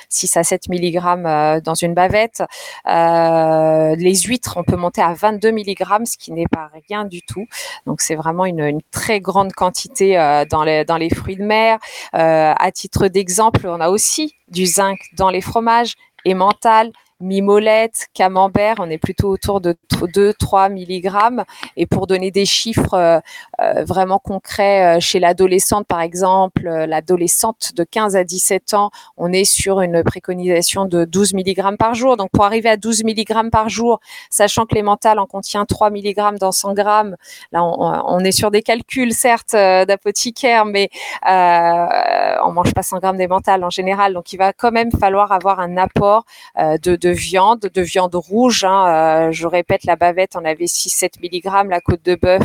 6 0.08 0.36
à 0.36 0.44
7 0.44 0.68
mg 0.68 0.96
euh, 0.96 1.60
dans 1.60 1.74
une 1.74 1.94
bavette. 1.94 2.42
Euh, 2.86 3.94
les 3.96 4.14
huîtres, 4.16 4.54
on 4.56 4.64
peut 4.64 4.76
monter 4.76 5.02
à 5.02 5.12
22 5.12 5.50
mg, 5.52 6.06
ce 6.06 6.16
qui 6.16 6.32
n'est 6.32 6.46
pas 6.46 6.70
rien 6.88 7.04
du 7.04 7.22
tout. 7.22 7.46
Donc 7.86 8.00
c'est 8.00 8.14
vraiment 8.14 8.46
une, 8.46 8.60
une, 8.60 8.80
très 8.90 9.20
grande 9.20 9.52
quantité 9.52 10.14
dans, 10.50 10.64
les, 10.64 10.84
dans 10.84 10.96
les 10.96 11.10
fruits 11.10 11.36
de 11.36 11.44
mer. 11.44 11.78
à 12.12 12.70
titre 12.72 13.08
d'exemple, 13.08 13.66
on 13.66 13.80
a 13.80 13.88
aussi 13.88 14.34
du 14.48 14.66
zinc 14.66 14.98
dans 15.16 15.30
les 15.30 15.40
fromages, 15.40 15.94
mental 16.34 16.92
mimolette, 17.20 18.08
camembert, 18.14 18.76
on 18.78 18.88
est 18.90 18.98
plutôt 18.98 19.28
autour 19.28 19.60
de 19.60 19.76
2-3 19.90 20.70
mg. 20.70 21.44
Et 21.76 21.86
pour 21.86 22.06
donner 22.06 22.30
des 22.30 22.44
chiffres 22.44 22.94
euh, 22.94 23.18
euh, 23.60 23.84
vraiment 23.84 24.18
concrets, 24.18 24.98
euh, 24.98 25.00
chez 25.00 25.18
l'adolescente 25.18 25.86
par 25.86 26.00
exemple, 26.00 26.62
l'adolescente 26.62 27.72
de 27.74 27.84
15 27.84 28.16
à 28.16 28.24
17 28.24 28.74
ans, 28.74 28.90
on 29.16 29.32
est 29.32 29.44
sur 29.44 29.80
une 29.80 30.02
préconisation 30.04 30.84
de 30.84 31.04
12 31.04 31.34
mg 31.34 31.76
par 31.76 31.94
jour. 31.94 32.16
Donc 32.16 32.30
pour 32.30 32.44
arriver 32.44 32.68
à 32.68 32.76
12 32.76 33.04
mg 33.04 33.50
par 33.50 33.68
jour, 33.68 34.00
sachant 34.30 34.66
que 34.66 34.74
les 34.74 34.82
mentales 34.82 35.18
en 35.18 35.26
contient 35.26 35.64
3 35.64 35.90
mg 35.90 36.38
dans 36.38 36.52
100 36.52 36.74
grammes, 36.74 37.16
là 37.52 37.64
on, 37.64 38.18
est 38.20 38.32
sur 38.32 38.50
des 38.50 38.62
calculs 38.62 39.12
certes 39.12 39.52
d'apothicaire, 39.52 40.64
mais 40.64 40.90
on 41.24 42.52
mange 42.52 42.74
pas 42.74 42.82
100 42.82 42.98
grammes 42.98 43.16
des 43.16 43.28
mentales 43.28 43.64
en 43.64 43.70
général. 43.70 44.14
Donc 44.14 44.32
il 44.32 44.36
va 44.36 44.52
quand 44.52 44.70
même 44.72 44.90
falloir 44.92 45.32
avoir 45.32 45.60
un 45.60 45.76
apport 45.76 46.24
de 46.56 46.96
de 47.07 47.07
viande, 47.10 47.60
de 47.60 47.82
viande 47.82 48.14
rouge. 48.14 48.64
Hein, 48.64 49.28
euh, 49.28 49.32
je 49.32 49.46
répète, 49.46 49.84
la 49.84 49.96
bavette, 49.96 50.36
on 50.36 50.44
avait 50.44 50.66
6-7 50.66 51.20
mg, 51.20 51.68
la 51.68 51.80
côte 51.80 52.02
de 52.04 52.14
bœuf 52.14 52.42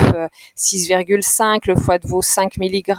6,5, 0.57 1.43
euh, 1.69 1.73
le 1.73 1.75
foie 1.75 1.97
de 1.97 2.07
veau 2.07 2.21
5 2.21 2.57
mg. 2.57 2.93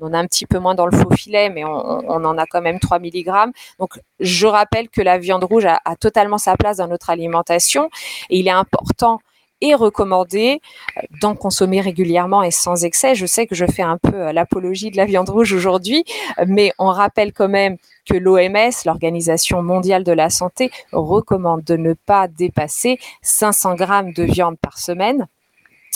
On 0.00 0.12
a 0.12 0.18
un 0.18 0.26
petit 0.26 0.46
peu 0.46 0.58
moins 0.58 0.74
dans 0.74 0.86
le 0.86 0.96
faux 0.96 1.10
filet, 1.14 1.50
mais 1.50 1.64
on, 1.64 2.08
en 2.08 2.38
a 2.38 2.46
quand 2.46 2.62
même 2.62 2.80
3 2.80 2.98
mg. 2.98 3.30
Donc, 3.78 4.00
je 4.20 4.46
rappelle 4.46 4.88
que 4.88 5.02
la 5.02 5.18
viande 5.18 5.44
rouge 5.44 5.66
a, 5.66 5.80
totalement 6.00 6.38
sa 6.38 6.56
place 6.56 6.78
dans 6.78 6.88
notre 6.88 7.10
alimentation 7.10 7.88
et 8.30 8.38
il 8.38 8.48
est 8.48 8.50
important 8.50 9.20
et 9.64 9.74
recommandé 9.74 10.60
euh, 10.96 11.00
d'en 11.20 11.34
consommer 11.34 11.80
régulièrement 11.80 12.42
et 12.42 12.50
sans 12.50 12.84
excès. 12.84 13.14
Je 13.14 13.26
sais 13.26 13.46
que 13.46 13.54
je 13.54 13.66
fais 13.66 13.82
un 13.82 13.98
peu 13.98 14.32
l'apologie 14.32 14.90
de 14.90 14.96
la 14.96 15.06
viande 15.06 15.30
rouge 15.30 15.52
aujourd'hui, 15.52 16.04
mais 16.46 16.72
on 16.78 16.88
rappelle 16.88 17.32
quand 17.32 17.48
même 17.48 17.76
que 18.08 18.14
l'OMS, 18.14 18.72
l'Organisation 18.84 19.62
mondiale 19.62 20.04
de 20.04 20.12
la 20.12 20.30
santé, 20.30 20.70
recommande 20.92 21.64
de 21.64 21.76
ne 21.76 21.94
pas 21.94 22.28
dépasser 22.28 22.98
500 23.22 23.74
grammes 23.74 24.12
de 24.12 24.24
viande 24.24 24.58
par 24.58 24.78
semaine 24.78 25.26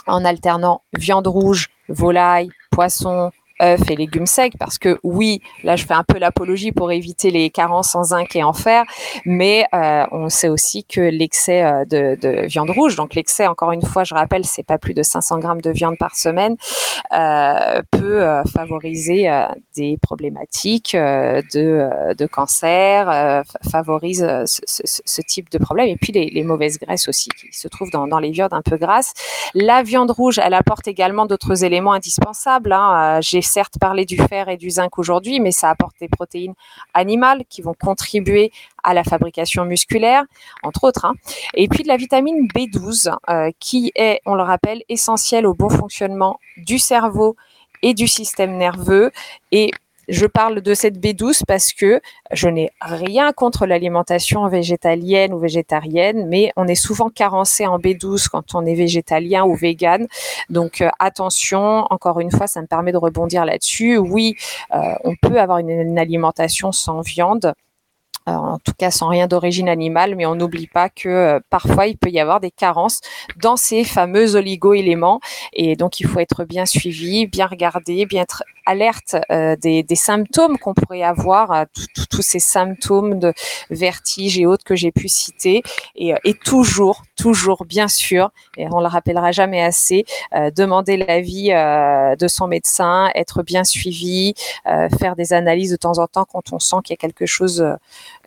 en 0.07 0.25
alternant 0.25 0.83
viande 0.97 1.27
rouge, 1.27 1.69
volaille, 1.89 2.51
poisson, 2.71 3.31
œufs 3.63 3.91
et 3.91 3.97
légumes 3.97 4.27
secs 4.27 4.55
parce 4.59 4.79
que 4.79 4.99
oui, 5.03 5.41
là 5.65 5.77
je 5.77 5.85
fais 5.85 5.95
un 5.95 6.05
peu 6.05 6.19
l'apologie 6.19 6.73
pour 6.73 6.93
éviter 6.93 7.31
les 7.31 7.51
carences 7.51 7.95
en 7.95 8.05
zinc 8.05 8.35
et 8.37 8.43
en 8.43 8.53
fer, 8.53 8.85
mais 9.25 9.67
euh, 9.75 10.05
on 10.13 10.29
sait 10.29 10.49
aussi 10.49 10.85
que 10.85 11.01
l'excès 11.01 11.65
euh, 11.65 11.85
de, 11.85 12.47
viande 12.47 12.71
rouge, 12.71 12.97
donc 12.97 13.15
l'excès 13.15 13.47
encore 13.47 13.73
une 13.73 13.85
fois, 13.85 14.05
je 14.05 14.15
rappelle, 14.15 14.45
c'est 14.45 14.63
pas 14.63 14.79
plus 14.79 14.95
de 14.95 15.03
500 15.03 15.39
grammes 15.39 15.61
de 15.61 15.71
viande 15.71 15.97
par 15.99 16.17
semaine, 16.17 16.57
euh, 17.13 17.83
peut 17.91 18.25
favoriser 18.53 19.31
des 19.77 19.99
problématiques 20.01 20.95
de, 20.95 22.15
de 22.15 22.27
cancer, 22.27 23.43
favorise 23.71 24.27
ce, 24.45 25.21
type 25.23 25.51
de 25.51 25.59
problème 25.59 25.89
et 25.89 25.97
puis 25.97 26.13
les, 26.13 26.43
mauvaises 26.43 26.79
graisses 26.79 27.09
aussi 27.09 27.29
qui 27.31 27.57
se 27.57 27.69
trouvent 27.69 27.91
dans, 27.91 28.19
les 28.19 28.31
viandes 28.31 28.53
un 28.53 28.63
peu 28.63 28.77
grasses. 28.77 29.13
La 29.55 29.83
viande 29.83 30.11
rouge, 30.11 30.39
elle 30.39 30.55
apporte 30.55 30.89
également 30.89 31.27
d'autres 31.27 31.65
éléments 31.65 31.93
indispensables. 31.93 32.73
Hein. 32.73 33.21
J'ai 33.21 33.43
certes 33.49 33.75
parler 33.81 34.05
du 34.05 34.17
fer 34.17 34.49
et 34.49 34.57
du 34.57 34.71
zinc 34.71 34.99
aujourd'hui, 34.99 35.41
mais 35.41 35.51
ça 35.51 35.71
apporte 35.71 35.97
des 36.01 36.09
protéines 36.09 36.55
animales 36.95 37.45
qui 37.49 37.63
vont 37.63 37.75
contribuer 37.75 38.53
à 38.85 38.95
la 38.95 39.03
fabrication 39.03 39.65
musculaire, 39.65 40.25
entre 40.63 40.85
autres. 40.85 41.05
Hein. 41.05 41.15
Et 41.55 41.69
puis 41.69 41.83
de 41.83 41.89
la 41.89 41.97
vitamine 41.97 42.47
B12, 42.49 43.15
euh, 43.29 43.51
qui 43.59 43.93
est, 43.97 44.21
on 44.27 44.35
le 44.35 44.43
rappelle, 44.43 44.83
essentielle 44.89 45.47
au 45.47 45.55
bon 45.55 45.69
fonctionnement 45.69 46.39
du 46.57 46.79
cerveau 46.79 47.37
et 47.83 47.95
du 47.95 48.09
système 48.09 48.57
nerveux 48.57 49.11
et 49.53 49.71
je 50.09 50.27
parle 50.27 50.61
de 50.61 50.75
cette 50.75 50.99
B12 50.99 51.43
parce 51.47 51.73
que 51.73 52.01
je 52.33 52.49
n'ai 52.49 52.71
rien 52.81 53.33
contre 53.33 53.67
l'alimentation 53.67 54.47
végétalienne 54.49 55.33
ou 55.33 55.39
végétarienne, 55.39 56.27
mais 56.29 56.53
on 56.57 56.67
est 56.67 56.75
souvent 56.75 57.11
carencé 57.11 57.67
en 57.67 57.79
B12 57.79 58.29
quand 58.29 58.55
on 58.55 58.65
est 58.65 58.75
végétalien 58.75 59.45
ou 59.45 59.55
vegan. 59.55 60.07
Donc 60.51 60.81
euh, 60.81 60.89
attention, 60.99 61.87
encore 61.91 62.21
une 62.21 62.31
fois, 62.31 62.47
ça 62.47 62.61
me 62.63 62.67
permet 62.67 62.93
de 62.93 62.97
rebondir 62.97 63.45
là-dessus. 63.45 63.99
Oui, 63.99 64.37
euh, 64.75 64.95
on 65.05 65.15
peut 65.17 65.41
avoir 65.41 65.59
une 65.59 65.99
alimentation 65.99 66.73
sans 66.73 67.01
viande 67.01 67.55
en 68.37 68.59
tout 68.59 68.73
cas 68.77 68.91
sans 68.91 69.09
rien 69.09 69.27
d'origine 69.27 69.69
animale, 69.69 70.15
mais 70.17 70.27
on 70.27 70.35
n'oublie 70.35 70.67
pas 70.67 70.89
que 70.89 71.09
euh, 71.09 71.41
parfois 71.51 71.87
il 71.87 71.97
peut 71.97 72.11
y 72.11 72.21
avoir 72.21 72.41
des 72.41 72.51
carences 72.51 73.01
dans 73.41 73.57
ces 73.57 73.85
fameux 73.85 74.37
oligo-éléments. 74.37 75.21
Et 75.53 75.77
donc 75.77 76.01
il 76.01 76.07
faut 76.07 76.21
être 76.21 76.45
bien 76.45 76.67
suivi, 76.67 77.27
bien 77.27 77.47
regardé, 77.47 78.07
bien 78.07 78.23
être 78.23 78.43
alerte 78.67 79.17
euh, 79.31 79.57
des, 79.57 79.85
symptômes 79.95 80.59
qu'on 80.59 80.75
pourrait 80.75 81.03
avoir, 81.03 81.65
tous 82.11 82.23
ces 82.23 82.39
symptômes 82.39 83.19
de 83.19 83.33
vertige 83.71 84.39
et 84.39 84.45
autres 84.45 84.65
que 84.65 84.77
j'ai 84.77 84.93
pu 84.93 85.09
citer. 85.09 85.63
Et, 85.97 86.15
toujours, 86.45 87.03
toujours 87.17 87.65
bien 87.65 87.89
sûr, 87.89 88.31
et 88.57 88.67
on 88.71 88.81
le 88.81 88.87
rappellera 88.87 89.33
jamais 89.33 89.63
assez, 89.63 90.05
demander 90.55 90.97
l'avis 90.97 91.49
de 91.49 92.29
son 92.29 92.47
médecin, 92.47 93.11
être 93.15 93.43
bien 93.43 93.65
suivi, 93.65 94.35
faire 94.99 95.17
des 95.17 95.33
analyses 95.33 95.71
de 95.71 95.77
temps 95.77 95.99
en 95.99 96.07
temps 96.07 96.27
quand 96.31 96.53
on 96.53 96.59
sent 96.59 96.77
qu'il 96.85 96.93
y 96.93 96.99
a 96.99 97.01
quelque 97.01 97.27
chose 97.27 97.65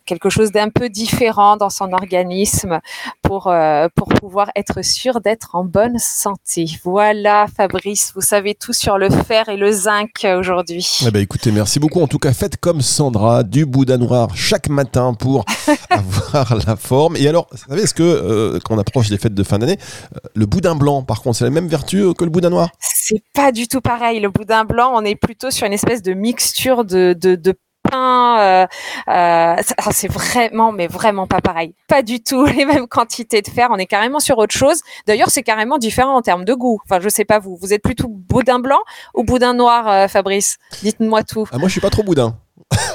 quelque 0.05 0.29
chose 0.29 0.51
d'un 0.51 0.69
peu 0.69 0.89
différent 0.89 1.57
dans 1.57 1.69
son 1.69 1.91
organisme 1.93 2.79
pour, 3.21 3.47
euh, 3.47 3.87
pour 3.95 4.07
pouvoir 4.09 4.49
être 4.55 4.83
sûr 4.83 5.21
d'être 5.21 5.55
en 5.55 5.63
bonne 5.63 5.97
santé. 5.99 6.65
Voilà, 6.83 7.45
Fabrice, 7.55 8.11
vous 8.15 8.21
savez 8.21 8.55
tout 8.55 8.73
sur 8.73 8.97
le 8.97 9.09
fer 9.09 9.49
et 9.49 9.57
le 9.57 9.71
zinc 9.71 10.25
aujourd'hui. 10.25 10.99
Eh 11.05 11.11
ben, 11.11 11.21
écoutez, 11.21 11.51
merci 11.51 11.79
beaucoup. 11.79 12.01
En 12.01 12.07
tout 12.07 12.19
cas, 12.19 12.33
faites 12.33 12.57
comme 12.57 12.81
Sandra, 12.81 13.43
du 13.43 13.65
boudin 13.65 13.97
noir 13.97 14.35
chaque 14.35 14.69
matin 14.69 15.13
pour 15.13 15.45
avoir 15.89 16.55
la 16.65 16.75
forme. 16.75 17.15
Et 17.15 17.27
alors, 17.27 17.47
vous 17.51 17.57
savez, 17.57 17.81
est-ce 17.83 17.93
que 17.93 18.03
euh, 18.03 18.59
quand 18.63 18.75
on 18.75 18.79
approche 18.79 19.09
des 19.09 19.17
fêtes 19.17 19.33
de 19.33 19.43
fin 19.43 19.59
d'année, 19.59 19.77
euh, 20.15 20.19
le 20.35 20.45
boudin 20.45 20.75
blanc, 20.75 21.03
par 21.03 21.21
contre, 21.21 21.37
c'est 21.37 21.45
la 21.45 21.51
même 21.51 21.67
vertu 21.67 22.13
que 22.13 22.23
le 22.23 22.29
boudin 22.29 22.49
noir? 22.49 22.69
C'est 22.79 23.23
pas 23.33 23.51
du 23.51 23.67
tout 23.67 23.81
pareil. 23.81 24.19
Le 24.19 24.29
boudin 24.29 24.65
blanc, 24.65 24.91
on 24.93 25.03
est 25.03 25.15
plutôt 25.15 25.51
sur 25.51 25.67
une 25.67 25.73
espèce 25.73 26.01
de 26.01 26.13
mixture 26.13 26.85
de, 26.85 27.15
de, 27.19 27.35
de 27.35 27.53
euh, 27.93 28.65
euh, 29.09 29.55
c'est 29.91 30.11
vraiment, 30.11 30.71
mais 30.71 30.87
vraiment 30.87 31.27
pas 31.27 31.41
pareil. 31.41 31.73
Pas 31.87 32.01
du 32.01 32.21
tout 32.21 32.45
les 32.57 32.65
mêmes 32.65 32.87
quantités 32.87 33.41
de 33.41 33.49
fer. 33.49 33.69
On 33.71 33.77
est 33.77 33.85
carrément 33.85 34.19
sur 34.19 34.37
autre 34.37 34.55
chose. 34.55 34.81
D'ailleurs, 35.07 35.29
c'est 35.29 35.43
carrément 35.43 35.77
différent 35.77 36.15
en 36.15 36.21
termes 36.21 36.45
de 36.45 36.53
goût. 36.53 36.79
Enfin, 36.85 36.99
je 36.99 37.09
sais 37.09 37.25
pas 37.25 37.39
vous. 37.39 37.57
Vous 37.61 37.73
êtes 37.73 37.83
plutôt 37.83 38.07
boudin 38.07 38.59
blanc 38.59 38.79
ou 39.13 39.23
boudin 39.23 39.53
noir, 39.53 39.87
euh, 39.87 40.07
Fabrice? 40.07 40.57
Dites-moi 40.81 41.23
tout. 41.23 41.47
Ah, 41.51 41.57
moi, 41.57 41.67
je 41.67 41.73
suis 41.73 41.81
pas 41.81 41.89
trop 41.89 42.03
boudin. 42.03 42.35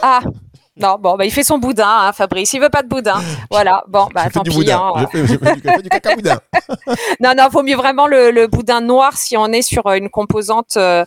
Ah, 0.03 0.21
non, 0.79 0.97
bon, 1.01 1.17
bah, 1.17 1.25
il 1.25 1.31
fait 1.31 1.43
son 1.43 1.57
boudin, 1.59 1.89
hein, 1.89 2.13
Fabrice. 2.13 2.53
Il 2.53 2.61
veut 2.61 2.69
pas 2.69 2.83
de 2.83 2.89
boudin. 2.89 3.15
Voilà. 3.51 3.85
Bon, 3.89 4.09
bah, 4.15 4.29
tant 4.31 4.43
pis. 4.43 4.71
Hein. 4.71 5.07
du, 5.15 5.89
caca 5.89 6.15
boudin. 6.17 6.39
non, 7.21 7.31
non, 7.37 7.49
vaut 7.51 7.63
mieux 7.63 7.77
vraiment 7.77 8.07
le, 8.07 8.47
boudin 8.47 8.81
noir 8.81 9.17
si 9.17 9.37
on 9.37 9.47
est 9.47 9.63
sur 9.63 9.87
une 9.93 10.11
composante. 10.11 10.75
Euh, 10.77 11.05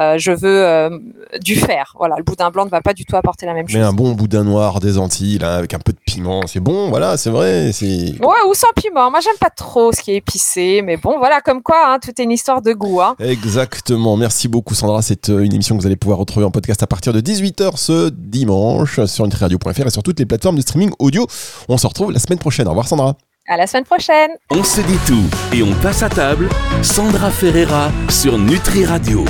euh, 0.00 0.16
je 0.18 0.32
veux 0.32 0.64
euh, 0.64 0.98
du 1.40 1.54
fer. 1.54 1.94
Voilà, 1.98 2.16
le 2.16 2.24
boudin 2.24 2.50
blanc 2.50 2.64
ne 2.64 2.70
va 2.70 2.80
pas 2.80 2.94
du 2.94 3.04
tout 3.04 3.16
apporter 3.16 3.46
la 3.46 3.54
même 3.54 3.68
chose. 3.68 3.78
Mais 3.78 3.84
un 3.84 3.92
bon 3.92 4.12
boudin 4.12 4.42
noir 4.42 4.80
des 4.80 4.98
Antilles, 4.98 5.38
là, 5.38 5.56
avec 5.56 5.74
un 5.74 5.78
peu 5.78 5.92
de 5.92 5.98
piment, 6.04 6.46
c'est 6.46 6.60
bon. 6.60 6.88
Voilà, 6.88 7.16
c'est 7.16 7.30
vrai. 7.30 7.70
Ouais, 7.82 8.48
ou 8.48 8.54
sans 8.54 8.72
piment. 8.74 9.10
Moi, 9.10 9.20
j'aime 9.20 9.38
pas 9.38 9.50
trop 9.50 9.92
ce 9.92 10.00
qui 10.00 10.12
est 10.12 10.16
épicé, 10.16 10.82
mais 10.82 10.96
bon, 10.96 11.18
voilà, 11.18 11.40
comme 11.40 11.62
quoi, 11.62 11.92
hein, 11.92 11.98
tout 12.00 12.10
est 12.10 12.24
une 12.24 12.32
histoire 12.32 12.62
de 12.62 12.72
goût. 12.72 13.00
Hein. 13.00 13.14
Exactement. 13.20 14.16
Merci 14.16 14.48
beaucoup, 14.48 14.74
Sandra. 14.74 15.02
C'est 15.02 15.28
une 15.28 15.52
émission 15.52 15.76
que 15.76 15.82
vous 15.82 15.86
allez 15.86 15.96
pouvoir 15.96 16.18
retrouver 16.18 16.46
en 16.46 16.50
podcast 16.50 16.82
à 16.82 16.86
partir 16.86 17.12
de 17.12 17.20
18h 17.20 17.76
ce 17.76 18.08
dimanche 18.08 18.98
sur 19.12 19.24
nutriradio.fr 19.24 19.86
et 19.86 19.90
sur 19.90 20.02
toutes 20.02 20.18
les 20.18 20.26
plateformes 20.26 20.56
de 20.56 20.62
streaming 20.62 20.92
audio. 20.98 21.26
On 21.68 21.78
se 21.78 21.86
retrouve 21.86 22.12
la 22.12 22.18
semaine 22.18 22.38
prochaine. 22.38 22.66
Au 22.66 22.70
revoir 22.70 22.88
Sandra. 22.88 23.16
À 23.48 23.56
la 23.56 23.66
semaine 23.66 23.84
prochaine. 23.84 24.30
On 24.50 24.62
se 24.62 24.80
dit 24.80 24.98
tout 25.06 25.56
et 25.56 25.62
on 25.62 25.72
passe 25.82 26.02
à 26.02 26.08
table. 26.08 26.48
Sandra 26.82 27.30
Ferreira 27.30 27.90
sur 28.08 28.38
Nutri 28.38 28.84
Radio. 28.84 29.24